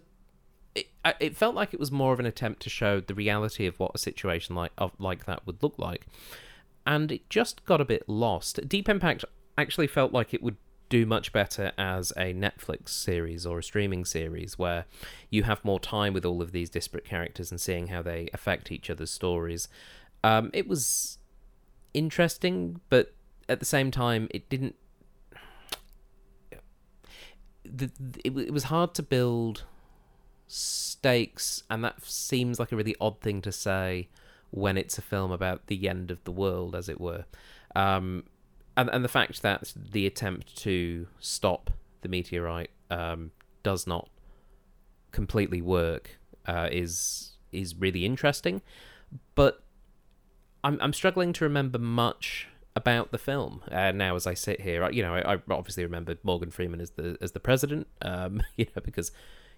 it, 0.76 0.88
it 1.20 1.36
felt 1.36 1.54
like 1.54 1.74
it 1.74 1.80
was 1.80 1.92
more 1.92 2.14
of 2.14 2.20
an 2.20 2.26
attempt 2.26 2.62
to 2.64 2.70
show 2.70 3.00
the 3.00 3.14
reality 3.14 3.68
of 3.68 3.80
what 3.80 3.92
a 3.94 4.00
situation 4.00 4.56
like 4.56 4.72
of 4.78 4.92
like 5.00 5.26
that 5.26 5.46
would 5.46 5.62
look 5.62 5.78
like, 5.78 6.08
and 6.86 7.12
it 7.12 7.30
just 7.30 7.66
got 7.66 7.82
a 7.82 7.86
bit 7.86 8.04
lost. 8.08 8.68
Deep 8.68 8.90
Impact 8.90 9.26
actually 9.58 9.88
felt 9.88 10.12
like 10.12 10.34
it 10.34 10.44
would 10.44 10.58
do 10.90 11.06
much 11.06 11.34
better 11.34 11.72
as 11.78 12.12
a 12.12 12.34
Netflix 12.34 12.90
series 12.90 13.46
or 13.46 13.60
a 13.60 13.64
streaming 13.64 14.06
series 14.06 14.60
where 14.60 14.86
you 15.30 15.44
have 15.44 15.64
more 15.66 15.80
time 15.80 16.14
with 16.14 16.26
all 16.26 16.42
of 16.42 16.52
these 16.52 16.70
disparate 16.70 17.06
characters 17.06 17.50
and 17.50 17.60
seeing 17.60 17.88
how 17.88 18.02
they 18.02 18.30
affect 18.34 18.72
each 18.72 18.90
other's 18.90 19.10
stories. 19.10 19.68
Um, 20.24 20.52
it 20.54 20.68
was 20.68 21.18
interesting, 21.94 22.80
but 22.90 23.14
at 23.50 23.60
the 23.60 23.66
same 23.66 23.92
time, 23.92 24.28
it 24.32 24.50
didn't. 24.50 24.76
The, 27.66 27.90
it, 28.24 28.38
it 28.38 28.54
was 28.54 28.66
hard 28.66 28.94
to 28.96 29.04
build 29.04 29.64
stakes, 30.48 31.64
and 31.70 31.84
that 31.84 32.06
seems 32.06 32.60
like 32.60 32.72
a 32.72 32.76
really 32.76 32.96
odd 33.02 33.20
thing 33.22 33.42
to 33.42 33.52
say 33.52 34.10
when 34.54 34.78
it's 34.78 35.00
a 35.00 35.02
film 35.02 35.32
about 35.32 35.66
the 35.66 35.90
end 35.90 36.12
of 36.12 36.24
the 36.26 36.32
world, 36.32 36.76
as 36.76 36.88
it 36.88 37.02
were. 37.02 37.26
Um, 37.76 38.26
and 38.78 38.90
and 38.90 39.04
the 39.04 39.10
fact 39.10 39.42
that 39.42 39.74
the 39.76 40.06
attempt 40.06 40.56
to 40.58 41.08
stop 41.20 41.72
the 42.02 42.10
meteorite 42.10 42.70
um, 42.92 43.32
does 43.64 43.88
not 43.88 44.10
completely 45.12 45.62
work 45.62 46.20
uh, 46.46 46.70
is 46.72 47.34
is 47.52 47.76
really 47.76 48.06
interesting, 48.06 48.62
but 49.34 49.64
I'm 50.64 50.78
I'm 50.82 50.94
struggling 50.94 51.34
to 51.34 51.44
remember 51.44 51.80
much 51.80 52.48
about 52.76 53.12
the 53.12 53.18
film 53.18 53.62
uh, 53.72 53.92
now 53.92 54.16
as 54.16 54.28
I 54.28 54.36
sit 54.36 54.62
here. 54.62 54.90
You 54.92 55.04
know, 55.04 55.16
I, 55.16 55.34
I, 55.34 55.38
obviously 55.50 55.84
remember 55.84 56.16
Morgan 56.24 56.52
Freeman 56.52 56.82
as 56.82 56.92
the 56.92 57.18
as 57.22 57.32
the 57.32 57.40
president, 57.40 57.88
um, 58.04 58.44
you 58.56 58.66
know, 58.76 58.82
because 58.84 59.12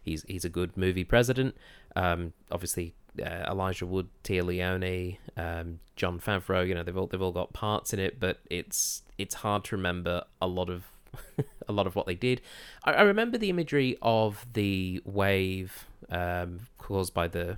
he's 0.06 0.24
he's 0.28 0.46
a 0.46 0.50
good 0.50 0.78
movie 0.78 1.04
president. 1.04 1.56
Um, 1.96 2.34
obviously, 2.52 2.94
uh, 3.22 3.46
Elijah 3.50 3.86
Wood, 3.86 4.08
Téa 4.24 4.44
Leoni, 4.44 5.20
um, 5.36 5.80
Jon 5.96 6.20
Favreau. 6.20 6.66
You 6.66 6.76
know, 6.76 6.84
they've 6.84 6.96
all 6.96 7.08
they've 7.08 7.22
all 7.22 7.32
got 7.32 7.52
parts 7.52 7.94
in 7.94 8.00
it, 8.00 8.20
but 8.20 8.40
it's 8.50 9.02
it's 9.18 9.36
hard 9.36 9.64
to 9.66 9.76
remember 9.76 10.24
a 10.42 10.48
lot 10.48 10.70
of 10.70 10.84
a 11.68 11.74
lot 11.74 11.88
of 11.88 11.96
what 11.96 12.06
they 12.06 12.16
did. 12.16 12.42
I, 12.84 12.94
I 12.94 13.02
remember 13.02 13.38
the 13.38 13.50
imagery 13.50 13.98
of 14.02 14.46
the 14.54 15.02
wave 15.04 15.86
um, 16.10 16.62
caused 16.78 17.14
by 17.14 17.28
the 17.28 17.58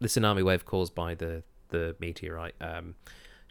the 0.00 0.08
tsunami 0.08 0.42
wave 0.42 0.64
caused 0.64 0.94
by 0.94 1.14
the 1.14 1.42
the 1.68 1.94
meteorite. 2.00 2.54
Um, 2.60 2.94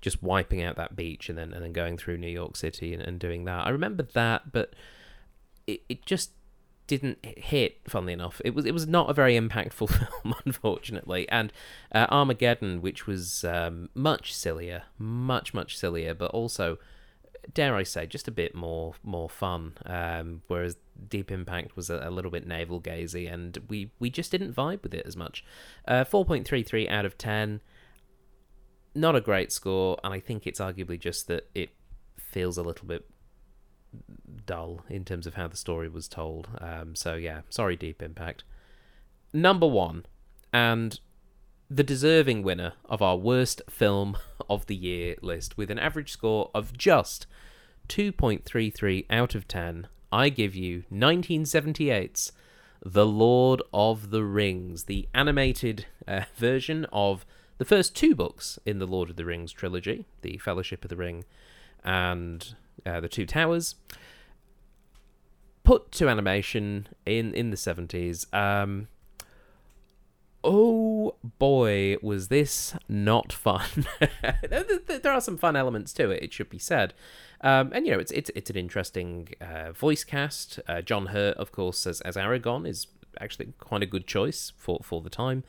just 0.01 0.23
wiping 0.23 0.63
out 0.63 0.77
that 0.77 0.95
beach 0.95 1.30
and 1.30 1.38
then 1.38 1.54
and 1.54 1.63
then 1.63 1.71
going 1.71 1.95
through 1.95 2.17
New 2.17 2.27
York 2.27 2.56
City 2.56 2.93
and, 2.93 3.01
and 3.04 3.19
doing 3.19 3.45
that. 3.45 3.67
I 3.67 3.69
remember 3.69 4.04
that, 4.13 4.51
but 4.51 4.73
it, 5.67 5.82
it 5.88 6.06
just 6.06 6.32
didn't 6.91 7.25
hit. 7.25 7.80
Funnily 7.88 8.12
enough, 8.12 8.41
it 8.43 8.54
was 8.54 8.65
it 8.65 8.73
was 8.73 8.86
not 8.86 9.10
a 9.10 9.13
very 9.13 9.39
impactful 9.39 9.89
film, 10.23 10.36
unfortunately. 10.45 11.27
And 11.30 11.54
uh, 11.93 12.06
Armageddon, 12.10 12.82
which 12.82 13.08
was 13.08 13.45
um, 13.45 13.88
much 13.95 14.34
sillier, 14.34 14.84
much 14.97 15.54
much 15.54 15.77
sillier, 15.77 16.13
but 16.13 16.32
also, 16.32 16.80
dare 17.54 17.77
I 17.77 17.84
say, 17.84 18.06
just 18.08 18.27
a 18.27 18.32
bit 18.32 18.54
more 18.54 18.95
more 19.04 19.30
fun. 19.30 19.77
Um, 19.86 20.41
whereas 20.49 20.75
Deep 21.08 21.32
Impact 21.32 21.77
was 21.77 21.89
a, 21.89 22.01
a, 22.04 22.12
little 22.12 22.30
bit 22.30 22.45
navel 22.45 22.82
gazy, 22.82 23.32
and 23.32 23.58
we 23.69 23.91
we 23.99 24.10
just 24.10 24.30
didn't 24.30 24.54
vibe 24.54 24.84
with 24.84 24.93
it 24.93 25.06
as 25.06 25.15
much. 25.15 25.45
Uh, 25.88 26.04
Four 26.04 26.25
point 26.25 26.45
three 26.45 26.62
three 26.62 26.89
out 26.89 27.06
of 27.06 27.17
ten. 27.17 27.62
Not 28.93 29.15
a 29.15 29.21
great 29.21 29.54
score, 29.54 29.97
and 30.04 30.13
I 30.13 30.19
think 30.19 30.45
it's 30.45 30.60
arguably 30.60 30.99
just 30.99 31.27
that 31.30 31.49
it 31.56 31.69
feels 32.17 32.58
a 32.58 32.63
little 32.63 32.86
bit 32.86 33.10
dull 34.45 34.82
in 34.89 35.06
terms 35.06 35.27
of 35.27 35.36
how 35.36 35.47
the 35.47 35.58
story 35.58 35.89
was 35.89 36.08
told. 36.08 36.49
Um, 36.60 36.95
so 36.95 37.15
yeah, 37.15 37.41
sorry, 37.49 37.75
Deep 37.75 38.01
Impact. 38.01 38.43
Number 39.34 39.67
one, 39.67 40.06
and 40.54 40.99
the 41.69 41.84
deserving 41.84 42.43
winner 42.43 42.73
of 42.86 43.01
our 43.01 43.15
worst 43.15 43.62
film 43.69 44.17
of 44.49 44.65
the 44.65 44.75
year 44.75 45.15
list 45.21 45.58
with 45.58 45.71
an 45.71 45.80
average 45.80 46.12
score 46.12 46.51
of 46.54 46.77
just 46.77 47.27
2.33 47.88 49.06
out 49.10 49.36
of 49.36 49.47
10. 49.47 49.88
I 50.12 50.30
give 50.30 50.54
you 50.56 50.84
1978's 50.91 52.34
The 52.86 53.06
Lord 53.06 53.62
of 53.73 54.10
the 54.10 54.25
Rings, 54.25 54.84
the 54.84 55.08
animated 55.13 55.86
uh, 56.08 56.23
version 56.36 56.86
of 56.91 57.25
the 57.58 57.65
first 57.65 57.95
two 57.95 58.15
books 58.15 58.60
in 58.65 58.80
the 58.80 58.88
Lord 58.88 59.10
of 59.10 59.15
the 59.15 59.25
Rings 59.25 59.54
trilogy, 59.54 60.06
The 60.23 60.38
Fellowship 60.39 60.84
of 60.84 60.89
the 60.89 60.95
Ring 60.97 61.23
and 61.84 62.56
uh, 62.85 62.99
The 62.99 63.09
Two 63.09 63.25
Towers 63.25 63.75
put 65.63 65.91
to 65.93 66.09
animation 66.09 66.87
in 67.05 67.33
in 67.33 67.51
the 67.51 67.57
70s 67.57 68.33
um 68.33 68.87
oh 70.43 71.15
boy 71.37 71.95
was 72.01 72.29
this 72.29 72.75
not 72.89 73.31
fun. 73.31 73.85
There 74.49 75.11
are 75.11 75.21
some 75.21 75.37
fun 75.37 75.55
elements 75.55 75.93
to 75.93 76.09
it 76.09 76.23
it 76.23 76.33
should 76.33 76.49
be 76.49 76.59
said. 76.59 76.93
Um, 77.41 77.71
and 77.73 77.85
you 77.85 77.93
know 77.93 77.99
it's 77.99 78.11
it's, 78.11 78.31
it's 78.35 78.49
an 78.49 78.57
interesting 78.57 79.29
uh, 79.39 79.71
voice 79.71 80.03
cast. 80.03 80.59
Uh, 80.67 80.81
john 80.81 81.07
hurt 81.07 81.37
of 81.37 81.51
course 81.51 81.85
as, 81.87 82.01
as 82.01 82.15
Aragorn 82.15 82.67
is 82.67 82.87
actually 83.19 83.53
quite 83.59 83.83
a 83.83 83.85
good 83.85 84.07
choice 84.07 84.51
for 84.57 84.79
for 84.83 85.01
the 85.01 85.09
time. 85.09 85.43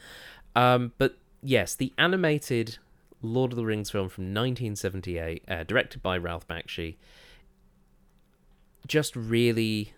Um, 0.55 0.93
but 0.99 1.17
yes 1.43 1.75
the 1.75 1.93
animated 1.97 2.79
lord 3.23 3.53
of 3.53 3.57
the 3.57 3.65
rings 3.65 3.91
film 3.91 4.09
from 4.09 4.25
1978 4.25 5.45
uh, 5.49 5.63
directed 5.65 6.03
by 6.03 6.17
ralph 6.17 6.47
bakshi 6.47 6.97
just 8.87 9.15
really 9.17 9.93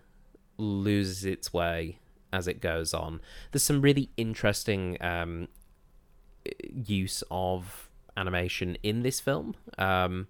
loses 0.59 1.25
its 1.25 1.53
way 1.53 1.99
as 2.33 2.49
it 2.49 2.61
goes 2.61 2.93
on. 2.93 3.21
There's 3.53 3.63
some 3.63 3.81
really 3.81 4.11
interesting 4.17 4.97
um, 5.01 5.49
use 6.73 7.23
of 7.31 7.89
animation 8.17 8.77
in 8.83 9.03
this 9.03 9.21
film, 9.21 9.55
um, 9.79 10.27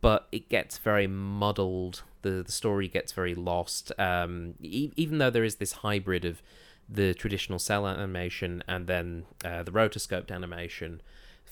but 0.00 0.28
it 0.30 0.48
gets 0.48 0.78
very 0.78 1.06
muddled. 1.06 2.02
The, 2.22 2.42
the 2.44 2.52
story 2.52 2.88
gets 2.88 3.12
very 3.12 3.34
lost, 3.34 3.92
um, 3.98 4.54
e- 4.60 4.92
even 4.96 5.18
though 5.18 5.30
there 5.30 5.44
is 5.44 5.56
this 5.56 5.72
hybrid 5.72 6.24
of 6.24 6.42
the 6.88 7.14
traditional 7.14 7.58
cel 7.58 7.86
animation 7.86 8.62
and 8.68 8.86
then 8.86 9.24
uh, 9.44 9.62
the 9.62 9.72
rotoscoped 9.72 10.30
animation 10.30 11.00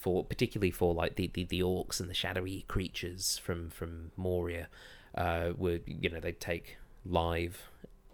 for 0.05 0.23
particularly 0.23 0.71
for 0.71 0.93
like 0.93 1.17
the, 1.17 1.31
the, 1.33 1.45
the 1.45 1.61
orcs 1.61 1.99
and 1.99 2.11
the 2.11 2.15
shadowy 2.15 2.67
creatures 2.69 3.41
from 3.43 3.71
from 3.71 4.11
Moria, 4.19 4.69
uh, 5.15 5.49
where 5.57 5.81
you 5.87 6.11
know 6.11 6.21
they'd 6.21 6.41
take 6.41 6.77
live 7.07 7.71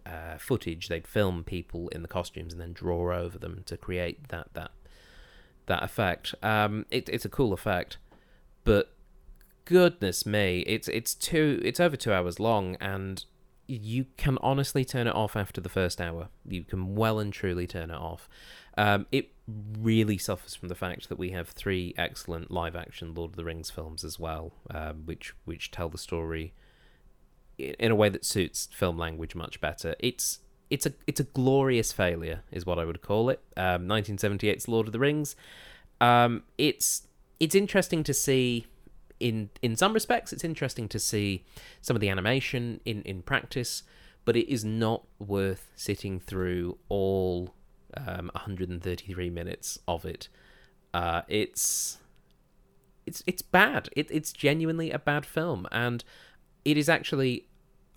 uh, 0.07 0.39
footage. 0.39 0.87
They'd 0.87 1.09
film 1.09 1.43
people 1.43 1.89
in 1.89 2.03
the 2.03 2.09
costumes 2.09 2.53
and 2.53 2.63
then 2.63 2.73
draw 2.73 3.13
over 3.13 3.39
them 3.39 3.65
to 3.67 3.77
create 3.77 4.29
that 4.29 4.55
that 4.55 4.71
that 5.67 5.83
effect. 5.83 6.33
Um, 6.45 6.87
it, 6.93 7.09
it's 7.09 7.25
a 7.25 7.29
cool 7.29 7.53
effect, 7.53 7.99
but 8.63 8.95
goodness 9.65 10.25
me, 10.25 10.61
it's 10.69 10.87
it's 10.87 11.13
two 11.13 11.61
it's 11.65 11.81
over 11.81 11.97
two 11.97 12.13
hours 12.13 12.39
long, 12.39 12.77
and 12.81 13.25
you 13.71 14.07
can 14.17 14.39
honestly 14.41 14.85
turn 14.85 15.07
it 15.07 15.15
off 15.15 15.37
after 15.37 15.61
the 15.61 15.69
first 15.69 16.01
hour. 16.01 16.29
You 16.47 16.65
can 16.65 16.95
well 16.95 17.19
and 17.19 17.33
truly 17.33 17.67
turn 17.67 17.91
it 17.91 17.97
off. 17.97 18.29
Um, 18.77 19.07
it 19.13 19.31
really 19.79 20.19
suffers 20.19 20.55
from 20.55 20.69
the 20.69 20.75
fact 20.75 21.09
that 21.09 21.19
we 21.19 21.31
have 21.31 21.51
three 21.51 21.95
excellent 21.97 22.51
live 22.51 22.77
action 22.77 23.15
Lord 23.15 23.33
of 23.33 23.37
the 23.37 23.45
Rings 23.45 23.71
films 23.71 24.05
as 24.05 24.19
well, 24.19 24.53
um, 24.71 25.03
which 25.05 25.35
which 25.45 25.71
tell 25.71 25.89
the 25.89 25.99
story 25.99 26.53
in 27.59 27.91
a 27.91 27.95
way 27.95 28.09
that 28.09 28.25
suits 28.25 28.69
film 28.73 28.99
language 28.99 29.35
much 29.35 29.61
better. 29.61 29.95
It's 29.99 30.41
it's 30.71 30.87
a 30.87 30.93
it's 31.07 31.21
a 31.21 31.25
glorious 31.25 31.93
failure, 31.93 32.43
is 32.51 32.65
what 32.65 32.79
I 32.79 32.85
would 32.85 33.03
call 33.03 33.29
it. 33.29 33.41
Um, 33.57 33.87
1978's 33.87 34.69
Lord 34.69 34.87
of 34.87 34.93
the 34.93 35.01
Rings. 35.01 35.37
Um, 36.01 36.45
it's 36.59 37.03
it's 37.39 37.55
interesting 37.55 38.03
to 38.05 38.15
see. 38.15 38.67
In 39.21 39.51
in 39.63 39.77
some 39.77 39.93
respects, 39.93 40.33
it's 40.33 40.45
interesting 40.45 40.89
to 40.89 40.99
see 40.99 41.45
some 41.81 41.97
of 41.97 42.01
the 42.01 42.09
animation 42.09 42.81
in 42.85 43.03
in 43.03 43.23
practice, 43.23 43.83
but 44.25 44.37
it 44.37 44.51
is 44.51 44.65
not 44.65 45.05
worth 45.19 45.71
sitting 45.77 46.19
through 46.19 46.79
all 46.89 47.55
um, 47.97 48.31
133 48.35 49.31
minutes 49.31 49.79
of 49.87 50.05
it. 50.05 50.29
Uh, 50.93 51.23
it's 51.29 51.99
it's 53.07 53.23
it's 53.27 53.43
bad. 53.43 53.89
It, 53.95 54.09
it's 54.11 54.33
genuinely 54.33 54.91
a 54.91 54.99
bad 54.99 55.27
film, 55.27 55.67
and 55.71 56.03
it 56.65 56.77
is 56.77 56.89
actually 56.89 57.47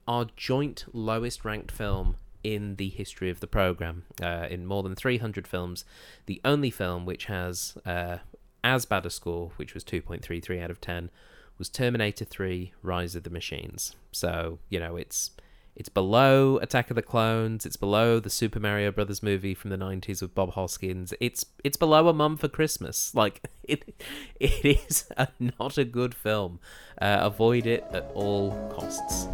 our 0.08 0.26
joint 0.36 0.86
lowest 0.92 1.46
ranked 1.46 1.72
film 1.72 2.18
in 2.44 2.76
the 2.76 2.90
history 2.90 3.30
of 3.30 3.40
the 3.40 3.48
program. 3.48 4.04
Uh, 4.22 4.48
in 4.50 4.66
more 4.66 4.84
than 4.84 4.96
300 4.96 5.48
films, 5.48 5.86
the 6.26 6.42
only 6.44 6.70
film 6.70 7.06
which 7.06 7.26
has 7.26 7.78
uh, 7.86 8.18
as 8.64 8.86
bad 8.86 9.06
a 9.06 9.10
score, 9.10 9.52
which 9.58 9.74
was 9.74 9.84
2.33 9.84 10.62
out 10.64 10.72
of 10.72 10.80
10, 10.82 11.10
was 11.58 11.70
Terminator 11.70 12.26
3: 12.26 12.74
Rise 12.82 13.16
of 13.16 13.24
the 13.24 13.30
Machines. 13.30 13.96
So 14.12 14.60
you 14.70 14.80
know 14.80 14.96
it's 14.96 15.32
It's 15.76 15.90
below 15.90 16.58
Attack 16.58 16.90
of 16.92 16.96
the 16.96 17.02
Clones. 17.02 17.66
It's 17.66 17.78
below 17.78 18.20
the 18.20 18.30
Super 18.30 18.60
Mario 18.60 18.92
Brothers 18.92 19.24
movie 19.24 19.54
from 19.54 19.70
the 19.70 19.78
'90s 19.78 20.22
with 20.22 20.36
Bob 20.36 20.54
Hoskins. 20.54 21.14
It's 21.20 21.46
it's 21.64 21.78
below 21.78 22.08
A 22.08 22.14
Mum 22.14 22.38
for 22.38 22.48
Christmas. 22.48 23.14
Like 23.24 23.48
it, 23.64 24.04
it 24.40 24.66
is 24.66 25.06
a, 25.18 25.28
not 25.40 25.78
a 25.78 25.86
good 25.86 26.14
film. 26.16 26.60
Uh, 27.02 27.20
avoid 27.22 27.66
it 27.66 27.86
at 27.92 28.12
all 28.14 28.52
costs. 28.70 29.28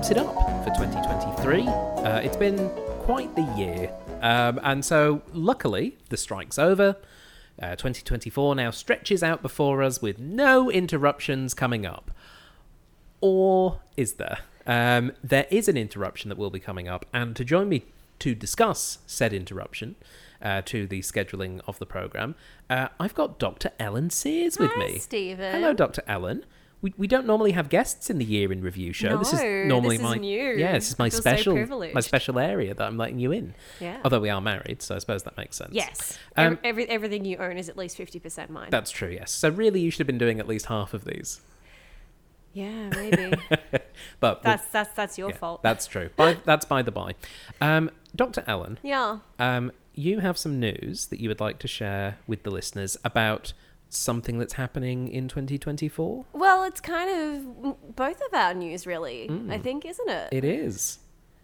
Wraps 0.00 0.12
it 0.12 0.16
up 0.16 0.34
for 0.64 0.70
2023. 0.82 1.68
Uh, 1.68 2.20
it's 2.20 2.34
been 2.38 2.70
quite 3.00 3.36
the 3.36 3.42
year. 3.54 3.92
Um, 4.22 4.58
and 4.62 4.82
so, 4.82 5.20
luckily, 5.34 5.98
the 6.08 6.16
strike's 6.16 6.58
over. 6.58 6.96
Uh, 7.60 7.76
2024 7.76 8.54
now 8.54 8.70
stretches 8.70 9.22
out 9.22 9.42
before 9.42 9.82
us 9.82 10.00
with 10.00 10.18
no 10.18 10.70
interruptions 10.70 11.52
coming 11.52 11.84
up. 11.84 12.10
Or 13.20 13.80
is 13.98 14.14
there? 14.14 14.38
Um, 14.66 15.12
there 15.22 15.46
is 15.50 15.68
an 15.68 15.76
interruption 15.76 16.30
that 16.30 16.38
will 16.38 16.48
be 16.48 16.60
coming 16.60 16.88
up. 16.88 17.04
And 17.12 17.36
to 17.36 17.44
join 17.44 17.68
me 17.68 17.84
to 18.20 18.34
discuss 18.34 19.00
said 19.06 19.34
interruption 19.34 19.96
uh, 20.40 20.62
to 20.62 20.86
the 20.86 21.00
scheduling 21.00 21.60
of 21.66 21.78
the 21.78 21.84
programme, 21.84 22.36
uh, 22.70 22.88
I've 22.98 23.14
got 23.14 23.38
Dr. 23.38 23.70
Ellin 23.78 24.08
Sears 24.08 24.58
with 24.58 24.70
Hi, 24.70 24.78
me. 24.78 24.98
Stephen. 24.98 25.52
Hello, 25.52 25.74
Dr. 25.74 26.02
Ellin. 26.06 26.46
We, 26.82 26.94
we 26.96 27.06
don't 27.06 27.26
normally 27.26 27.52
have 27.52 27.68
guests 27.68 28.08
in 28.08 28.16
the 28.16 28.24
year 28.24 28.50
in 28.50 28.62
review 28.62 28.92
show. 28.94 29.18
this 29.18 29.34
is 29.34 29.40
No, 29.40 29.64
normally 29.64 29.98
this 29.98 30.04
is 30.06 30.10
my 30.10 30.16
new. 30.16 30.52
yeah, 30.56 30.72
this 30.72 30.88
is 30.88 30.98
my 30.98 31.10
feel 31.10 31.18
so 31.18 31.20
special 31.20 31.92
my 31.92 32.00
special 32.00 32.38
area 32.38 32.72
that 32.74 32.86
I'm 32.86 32.96
letting 32.96 33.18
you 33.18 33.32
in. 33.32 33.54
Yeah. 33.80 33.98
Although 34.02 34.20
we 34.20 34.30
are 34.30 34.40
married, 34.40 34.80
so 34.80 34.94
I 34.94 34.98
suppose 34.98 35.24
that 35.24 35.36
makes 35.36 35.56
sense. 35.56 35.72
Yes. 35.74 36.18
Um, 36.36 36.58
Every, 36.64 36.88
everything 36.88 37.24
you 37.26 37.36
own 37.36 37.58
is 37.58 37.68
at 37.68 37.76
least 37.76 37.98
50% 37.98 38.48
mine. 38.48 38.68
That's 38.70 38.90
true. 38.90 39.10
Yes. 39.10 39.30
So 39.30 39.50
really, 39.50 39.80
you 39.80 39.90
should 39.90 40.00
have 40.00 40.06
been 40.06 40.16
doing 40.18 40.40
at 40.40 40.48
least 40.48 40.66
half 40.66 40.94
of 40.94 41.04
these. 41.04 41.42
yeah, 42.54 42.88
maybe. 42.96 43.34
But 44.18 44.42
that's 44.42 44.66
that's 44.68 44.94
that's 44.94 45.18
your 45.18 45.30
yeah, 45.30 45.36
fault. 45.36 45.62
That's 45.62 45.86
true. 45.86 46.10
By, 46.16 46.34
that's 46.44 46.64
by 46.64 46.82
the 46.82 46.90
by. 46.90 47.14
Um, 47.60 47.90
Dr. 48.16 48.42
Ellin, 48.46 48.78
yeah. 48.82 49.18
um, 49.38 49.70
you 49.94 50.18
have 50.20 50.36
some 50.38 50.58
news 50.58 51.06
that 51.08 51.20
you 51.20 51.28
would 51.28 51.40
like 51.40 51.58
to 51.60 51.68
share 51.68 52.18
with 52.26 52.42
the 52.42 52.50
listeners 52.50 52.96
about 53.04 53.52
something 53.90 54.38
that's 54.38 54.54
happening 54.54 55.08
in 55.08 55.28
2024. 55.28 56.24
Well, 56.32 56.64
it's 56.64 56.80
kind 56.80 57.10
of 57.10 57.96
both 57.96 58.20
of 58.20 58.34
our 58.34 58.54
news, 58.54 58.86
really. 58.86 59.28
Mm. 59.28 59.52
I 59.52 59.58
think, 59.58 59.84
isn't 59.84 60.08
it? 60.08 60.28
It 60.32 60.44
is. 60.44 60.98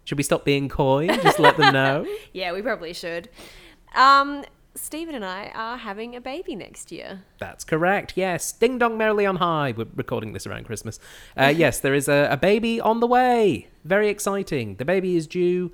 Should 0.05 0.19
we 0.19 0.25
stop 0.25 0.45
being 0.45 0.69
coy? 0.69 1.09
and 1.09 1.21
Just 1.23 1.39
let 1.39 1.57
them 1.57 1.73
know. 1.75 2.07
Yeah, 2.33 2.53
we 2.53 2.63
probably 2.63 2.93
should. 2.93 3.29
Um, 3.95 4.45
Stephen 4.77 5.15
and 5.15 5.25
I 5.25 5.51
are 5.55 5.77
having 5.79 6.15
a 6.15 6.21
baby 6.21 6.55
next 6.55 6.93
year. 6.93 7.23
That's 7.39 7.65
correct. 7.65 8.13
Yes. 8.15 8.53
Ding 8.53 8.79
dong 8.79 8.97
merrily 8.99 9.27
on 9.27 9.37
high. 9.37 9.75
We're 9.77 9.87
recording 9.97 10.33
this 10.33 10.47
around 10.47 10.65
Christmas. 10.67 11.01
Uh, 11.37 11.47
yes, 11.57 11.81
there 11.81 11.95
is 11.95 12.09
a, 12.09 12.29
a 12.31 12.37
baby 12.37 12.81
on 12.81 13.01
the 13.01 13.07
way. 13.07 13.69
Very 13.85 14.09
exciting. 14.09 14.77
The 14.77 14.85
baby 14.85 15.17
is 15.17 15.27
due 15.27 15.73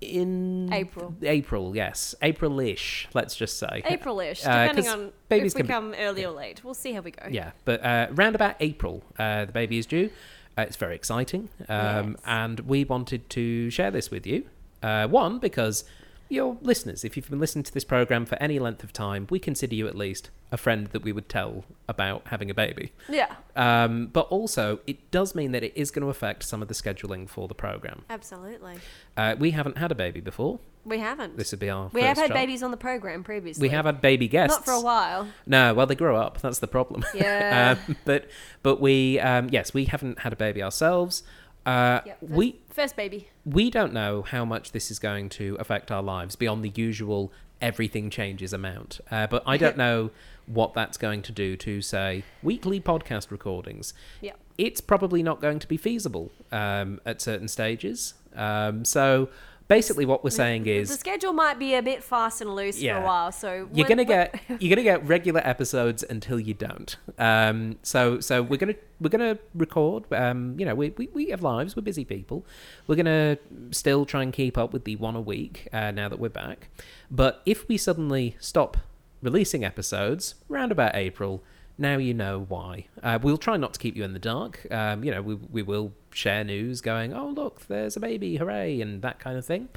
in 0.00 0.72
April. 0.72 1.14
April, 1.22 1.74
yes. 1.74 2.14
April-ish, 2.22 3.08
let's 3.14 3.34
just 3.34 3.58
say. 3.58 3.82
April-ish, 3.86 4.44
Uh, 4.46 4.68
on 4.88 5.12
babies 5.28 5.52
if 5.52 5.56
we 5.56 5.60
can 5.62 5.66
be- 5.66 5.72
come 5.72 5.94
early 5.98 6.24
or 6.24 6.32
late. 6.32 6.62
We'll 6.64 6.74
see 6.74 6.92
how 6.92 7.00
we 7.00 7.10
go. 7.10 7.26
Yeah, 7.30 7.52
but 7.64 7.84
uh, 7.84 8.08
round 8.12 8.34
about 8.34 8.56
April, 8.60 9.02
uh, 9.18 9.44
the 9.46 9.52
baby 9.52 9.78
is 9.78 9.86
due. 9.86 10.10
Uh, 10.58 10.62
it's 10.62 10.76
very 10.76 10.94
exciting. 10.94 11.48
Um, 11.68 12.12
Yes. 12.12 12.16
And 12.24 12.60
we 12.60 12.84
wanted 12.84 13.28
to 13.30 13.70
share 13.70 13.90
this 13.90 14.10
with 14.10 14.26
you. 14.26 14.44
Uh, 14.82 15.06
one, 15.08 15.38
because 15.38 15.84
your 16.28 16.56
listeners, 16.60 17.04
if 17.04 17.16
you've 17.16 17.30
been 17.30 17.38
listening 17.40 17.62
to 17.64 17.72
this 17.72 17.84
program 17.84 18.26
for 18.26 18.36
any 18.42 18.58
length 18.58 18.82
of 18.84 18.92
time, 18.92 19.26
we 19.30 19.38
consider 19.38 19.74
you 19.74 19.86
at 19.86 19.94
least 19.94 20.30
a 20.52 20.56
friend 20.56 20.88
that 20.88 21.02
we 21.02 21.12
would 21.12 21.28
tell 21.28 21.64
about 21.88 22.22
having 22.28 22.50
a 22.50 22.54
baby. 22.54 22.92
Yeah, 23.08 23.34
Um, 23.54 24.06
but 24.06 24.28
also, 24.28 24.80
it 24.86 25.10
does 25.10 25.34
mean 25.34 25.52
that 25.52 25.62
it 25.64 25.72
is 25.76 25.90
going 25.90 26.02
to 26.02 26.08
affect 26.08 26.42
some 26.44 26.62
of 26.62 26.68
the 26.68 26.74
scheduling 26.74 27.28
for 27.28 27.48
the 27.48 27.54
program. 27.54 28.02
absolutely. 28.10 28.78
Uh, 29.16 29.34
we 29.38 29.50
haven't 29.52 29.78
had 29.78 29.90
a 29.90 29.94
baby 29.94 30.20
before. 30.20 30.58
We 30.84 30.98
haven't. 31.00 31.36
This 31.36 31.50
would 31.50 31.58
be 31.58 31.68
our 31.68 31.90
we 31.92 32.02
have 32.02 32.16
had 32.16 32.28
child. 32.28 32.34
babies 32.38 32.62
on 32.62 32.70
the 32.70 32.76
program 32.76 33.24
previously. 33.24 33.60
We 33.66 33.70
have 33.74 33.86
had 33.86 34.00
baby 34.00 34.28
guests. 34.28 34.56
Not 34.56 34.64
for 34.64 34.70
a 34.72 34.80
while. 34.80 35.26
No, 35.44 35.74
well, 35.74 35.86
they 35.86 35.96
grow 35.96 36.16
up. 36.16 36.40
That's 36.40 36.60
the 36.60 36.68
problem. 36.68 37.04
Yeah. 37.14 37.76
um, 37.88 37.96
but 38.04 38.28
but 38.62 38.80
we 38.80 39.18
um, 39.18 39.48
yes, 39.50 39.74
we 39.74 39.86
haven't 39.86 40.20
had 40.20 40.32
a 40.32 40.36
baby 40.36 40.62
ourselves. 40.62 41.24
Uh, 41.64 42.02
Yep, 42.06 42.18
we 42.22 42.60
first 42.76 42.94
baby. 42.94 43.28
we 43.44 43.70
don't 43.70 43.92
know 43.92 44.22
how 44.22 44.44
much 44.44 44.72
this 44.72 44.90
is 44.90 44.98
going 44.98 45.28
to 45.30 45.56
affect 45.58 45.90
our 45.90 46.02
lives 46.02 46.36
beyond 46.36 46.62
the 46.62 46.72
usual 46.74 47.32
everything 47.60 48.10
changes 48.10 48.52
amount. 48.52 49.00
Uh, 49.10 49.26
but 49.26 49.42
I 49.46 49.56
don't 49.56 49.76
know 49.86 50.10
what 50.46 50.74
that's 50.74 50.96
going 50.96 51.22
to 51.22 51.32
do 51.32 51.56
to 51.56 51.80
say 51.80 52.22
weekly 52.42 52.80
podcast 52.80 53.30
recordings. 53.30 53.94
Yeah. 54.20 54.34
It's 54.58 54.80
probably 54.80 55.22
not 55.22 55.40
going 55.40 55.58
to 55.58 55.66
be 55.66 55.76
feasible 55.76 56.30
um, 56.52 57.00
at 57.04 57.20
certain 57.20 57.48
stages. 57.48 58.14
Um, 58.34 58.84
so 58.84 59.30
basically, 59.68 60.06
what 60.06 60.22
we're 60.24 60.30
saying 60.30 60.66
is 60.66 60.88
the 60.88 60.96
schedule 60.96 61.32
might 61.32 61.58
be 61.58 61.74
a 61.74 61.82
bit 61.82 62.02
fast 62.02 62.40
and 62.40 62.54
loose 62.54 62.80
for 62.80 62.90
a 62.90 63.00
while, 63.00 63.32
so 63.32 63.68
you're 63.72 63.88
gonna 63.88 64.04
get 64.04 64.40
you're 64.60 64.70
gonna 64.70 64.82
get 64.82 65.06
regular 65.06 65.40
episodes 65.44 66.02
until 66.08 66.38
you 66.38 66.54
don't. 66.54 66.96
Um, 67.18 67.78
so 67.82 68.20
so 68.20 68.42
we're 68.42 68.58
gonna 68.58 68.74
we're 69.00 69.10
gonna 69.10 69.38
record. 69.54 70.04
Um, 70.12 70.58
you 70.58 70.66
know, 70.66 70.74
we, 70.74 70.90
we 70.90 71.08
we 71.12 71.30
have 71.30 71.42
lives. 71.42 71.76
We're 71.76 71.82
busy 71.82 72.04
people. 72.04 72.44
We're 72.86 72.96
gonna 72.96 73.38
still 73.70 74.06
try 74.06 74.22
and 74.22 74.32
keep 74.32 74.56
up 74.58 74.72
with 74.72 74.84
the 74.84 74.96
one 74.96 75.16
a 75.16 75.20
week 75.20 75.68
uh, 75.72 75.90
now 75.90 76.08
that 76.08 76.18
we're 76.18 76.28
back. 76.28 76.68
But 77.10 77.42
if 77.46 77.68
we 77.68 77.76
suddenly 77.76 78.36
stop 78.40 78.76
releasing 79.22 79.64
episodes 79.64 80.34
round 80.48 80.72
about 80.72 80.94
April. 80.94 81.42
Now 81.78 81.98
you 81.98 82.14
know 82.14 82.46
why. 82.48 82.86
Uh, 83.02 83.18
we'll 83.22 83.36
try 83.36 83.56
not 83.56 83.74
to 83.74 83.78
keep 83.80 83.96
you 83.96 84.04
in 84.04 84.12
the 84.14 84.18
dark. 84.18 84.66
Um, 84.70 85.04
you 85.04 85.10
know, 85.10 85.20
we, 85.20 85.34
we 85.34 85.62
will 85.62 85.92
share 86.10 86.42
news 86.42 86.80
going, 86.80 87.12
oh, 87.12 87.28
look, 87.28 87.66
there's 87.68 87.96
a 87.96 88.00
baby, 88.00 88.36
hooray, 88.36 88.80
and 88.80 89.02
that 89.02 89.18
kind 89.18 89.36
of 89.36 89.44
thing. 89.44 89.68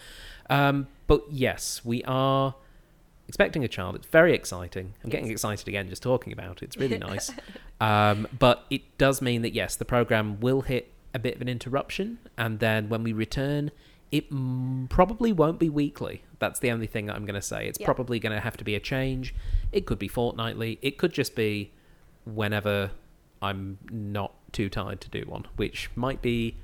Um, 0.50 0.88
but 1.08 1.24
yes, 1.30 1.82
we 1.84 2.04
are 2.06 2.56
expecting 3.28 3.64
a 3.64 3.68
child. 3.68 3.96
It's 3.96 4.08
very 4.08 4.34
exciting. 4.34 4.94
I'm 5.04 5.10
getting 5.10 5.30
excited 5.30 5.68
again 5.68 5.90
just 5.90 6.02
talking 6.02 6.32
about 6.32 6.62
it. 6.62 6.66
It's 6.68 6.78
really 6.78 6.98
nice. 7.10 7.32
um, 7.82 8.28
but 8.38 8.66
it 8.70 8.98
does 8.98 9.22
mean 9.22 9.42
that, 9.42 9.54
yes, 9.54 9.76
the 9.76 9.86
program 9.86 10.40
will 10.40 10.62
hit 10.62 10.92
a 11.14 11.20
bit 11.20 11.36
of 11.36 11.42
an 11.42 11.50
interruption. 11.50 12.20
And 12.38 12.60
then 12.60 12.88
when 12.88 13.04
we 13.04 13.12
return, 13.12 13.72
it 14.12 14.32
mm, 14.32 14.88
probably 14.90 15.34
won't 15.34 15.60
be 15.60 15.70
weekly. 15.70 16.24
That's 16.40 16.60
the 16.60 16.72
only 16.72 16.88
thing 16.88 17.10
I'm 17.10 17.26
going 17.26 17.36
to 17.36 17.42
say. 17.42 17.68
It's 17.68 17.80
Yeah. 17.80 17.86
probably 17.86 18.20
going 18.20 18.34
to 18.34 18.40
have 18.40 18.56
to 18.58 18.64
be 18.64 18.74
a 18.76 18.80
change. 18.80 19.36
It 19.74 19.86
could 19.86 20.00
be 20.00 20.08
fortnightly. 20.08 20.80
It 20.82 20.98
could 20.98 21.12
just 21.14 21.36
be 21.36 21.72
whenever 22.26 22.92
I'm 23.42 23.78
not 23.92 24.34
too 24.52 24.70
tired 24.70 25.02
to 25.02 25.10
do 25.10 25.24
one, 25.28 25.46
which 25.56 25.90
might 25.96 26.22
be 26.22 26.56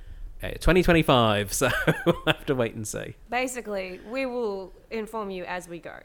uh, 0.44 0.50
2025. 0.52 1.54
So 1.54 1.70
we'll 2.06 2.24
have 2.28 2.46
to 2.48 2.56
wait 2.56 2.76
and 2.76 2.88
see. 2.88 3.16
Basically, 3.30 4.00
we 4.10 4.26
will 4.26 4.74
inform 4.92 5.32
you 5.32 5.46
as 5.46 5.68
we 5.68 5.80
go. 5.80 5.98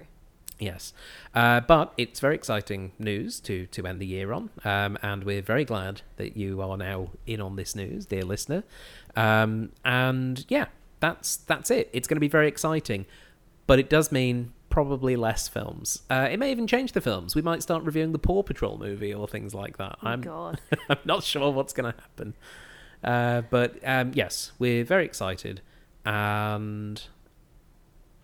Yes, 0.59 0.93
uh, 1.35 1.61
but 1.61 1.95
it's 1.97 2.21
very 2.21 2.35
exciting 2.35 2.93
news 2.99 3.41
to 3.41 3.67
to 3.69 3.87
end 3.87 3.99
the 3.99 4.07
year 4.07 4.33
on, 4.33 4.51
um, 4.63 4.99
and 5.03 5.25
we're 5.25 5.41
very 5.41 5.65
glad 5.65 6.03
that 6.19 6.37
you 6.37 6.61
are 6.61 6.77
now 6.77 7.09
in 7.27 7.41
on 7.41 7.57
this 7.57 7.75
news, 7.75 8.05
dear 8.05 8.25
listener. 8.25 8.63
Um, 9.17 9.73
and 9.87 10.45
yeah, 10.49 10.67
that's 11.01 11.37
that's 11.37 11.71
it. 11.71 11.89
It's 11.95 12.07
going 12.07 12.17
to 12.17 12.21
be 12.21 12.29
very 12.29 12.47
exciting, 12.47 13.07
but 13.67 13.79
it 13.79 13.89
does 13.89 14.13
mean 14.13 14.53
probably 14.71 15.17
less 15.17 15.49
films. 15.49 16.03
Uh, 16.09 16.29
it 16.31 16.39
may 16.39 16.51
even 16.51 16.67
change 16.67 16.93
the 16.93 17.01
films. 17.01 17.35
We 17.35 17.43
might 17.43 17.63
start 17.63 17.83
reviewing 17.83 18.13
the 18.13 18.19
Paw 18.19 18.43
Patrol 18.43 18.79
movie 18.79 19.13
or 19.13 19.29
things 19.29 19.53
like 19.55 19.77
that. 19.77 19.99
Oh, 20.03 20.09
I'm 20.09 20.21
God. 20.23 20.61
I'm 20.89 20.99
not 21.05 21.25
sure 21.25 21.51
what's 21.51 21.73
going 21.73 21.93
to 21.93 22.01
happen. 22.01 22.35
Uh, 23.05 23.43
but 23.51 23.77
um, 23.85 24.13
yes, 24.15 24.53
we're 24.59 24.85
very 24.85 25.05
excited, 25.05 25.61
and 26.05 27.03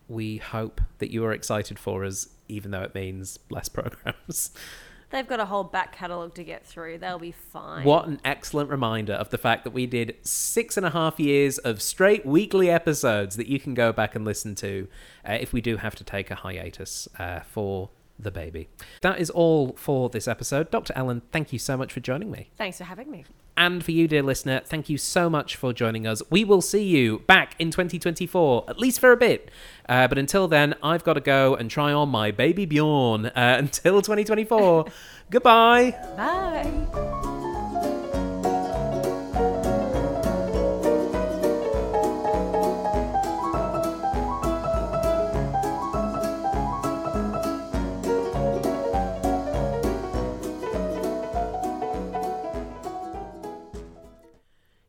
we 0.09 0.37
hope 0.37 0.81
that 0.99 1.11
you 1.11 1.25
are 1.25 1.33
excited 1.33 1.79
for 1.79 2.05
us, 2.05 2.29
even 2.49 2.71
though 2.71 2.83
it 2.83 2.95
means 2.95 3.39
less 3.51 3.69
programs. 3.71 4.51
They've 5.17 5.27
got 5.27 5.41
a 5.41 5.47
whole 5.47 5.65
back 5.65 5.97
catalogue 5.97 6.35
to 6.35 6.45
get 6.45 6.67
through. 6.67 6.99
They'll 6.99 7.19
be 7.19 7.33
fine. 7.33 7.85
What 7.85 8.07
an 8.07 8.21
excellent 8.23 8.69
reminder 8.69 9.15
of 9.15 9.31
the 9.31 9.39
fact 9.39 9.65
that 9.65 9.71
we 9.71 9.87
did 9.87 10.15
six 10.21 10.77
and 10.77 10.85
a 10.85 10.91
half 10.91 11.19
years 11.19 11.57
of 11.57 11.81
straight 11.81 12.27
weekly 12.27 12.69
episodes 12.69 13.37
that 13.37 13.47
you 13.47 13.59
can 13.59 13.73
go 13.73 13.95
back 13.95 14.15
and 14.15 14.27
listen 14.27 14.55
to 14.57 14.89
uh, 15.27 15.39
if 15.41 15.55
we 15.55 15.63
do 15.63 15.79
have 15.79 15.95
to 15.95 16.05
take 16.05 16.31
a 16.31 16.35
hiatus 16.35 17.09
uh, 17.19 17.41
for 17.41 17.89
the 18.19 18.31
baby. 18.31 18.69
That 19.03 19.19
is 19.19 19.31
all 19.31 19.73
for 19.77 20.09
this 20.09 20.27
episode. 20.29 20.71
Dr. 20.71 20.93
Ellin, 20.97 21.23
thank 21.33 21.53
you 21.53 21.59
so 21.59 21.77
much 21.77 21.93
for 21.93 22.01
joining 22.01 22.31
me. 22.31 22.51
Thanks 22.57 22.79
for 22.79 22.85
having 22.85 23.11
me. 23.11 23.25
And 23.57 23.83
for 23.83 23.91
you, 23.91 24.07
dear 24.07 24.23
listener, 24.23 24.61
thank 24.65 24.91
you 24.91 24.99
so 24.99 25.31
much 25.31 25.57
for 25.57 25.73
joining 25.73 26.07
us. 26.07 26.23
We 26.29 26.45
will 26.45 26.61
see 26.61 26.85
you 26.85 27.21
back 27.21 27.55
in 27.59 27.71
2024, 27.71 28.67
at 28.69 28.79
least 28.79 29.01
for 29.01 29.13
a 29.13 29.17
bit. 29.17 29.51
Uh, 29.89 30.07
but 30.09 30.19
until 30.19 30.47
then, 30.47 30.75
I've 30.83 31.05
got 31.05 31.15
to 31.15 31.21
go 31.21 31.55
and 31.55 31.71
try 31.71 31.93
on 31.93 32.11
my 32.11 32.31
baby 32.31 32.67
Bjorn. 32.67 33.27
Uh, 33.27 33.31
until 33.59 34.03
2024, 34.03 34.87
goodbye. 35.31 35.91
Bye. 36.17 37.13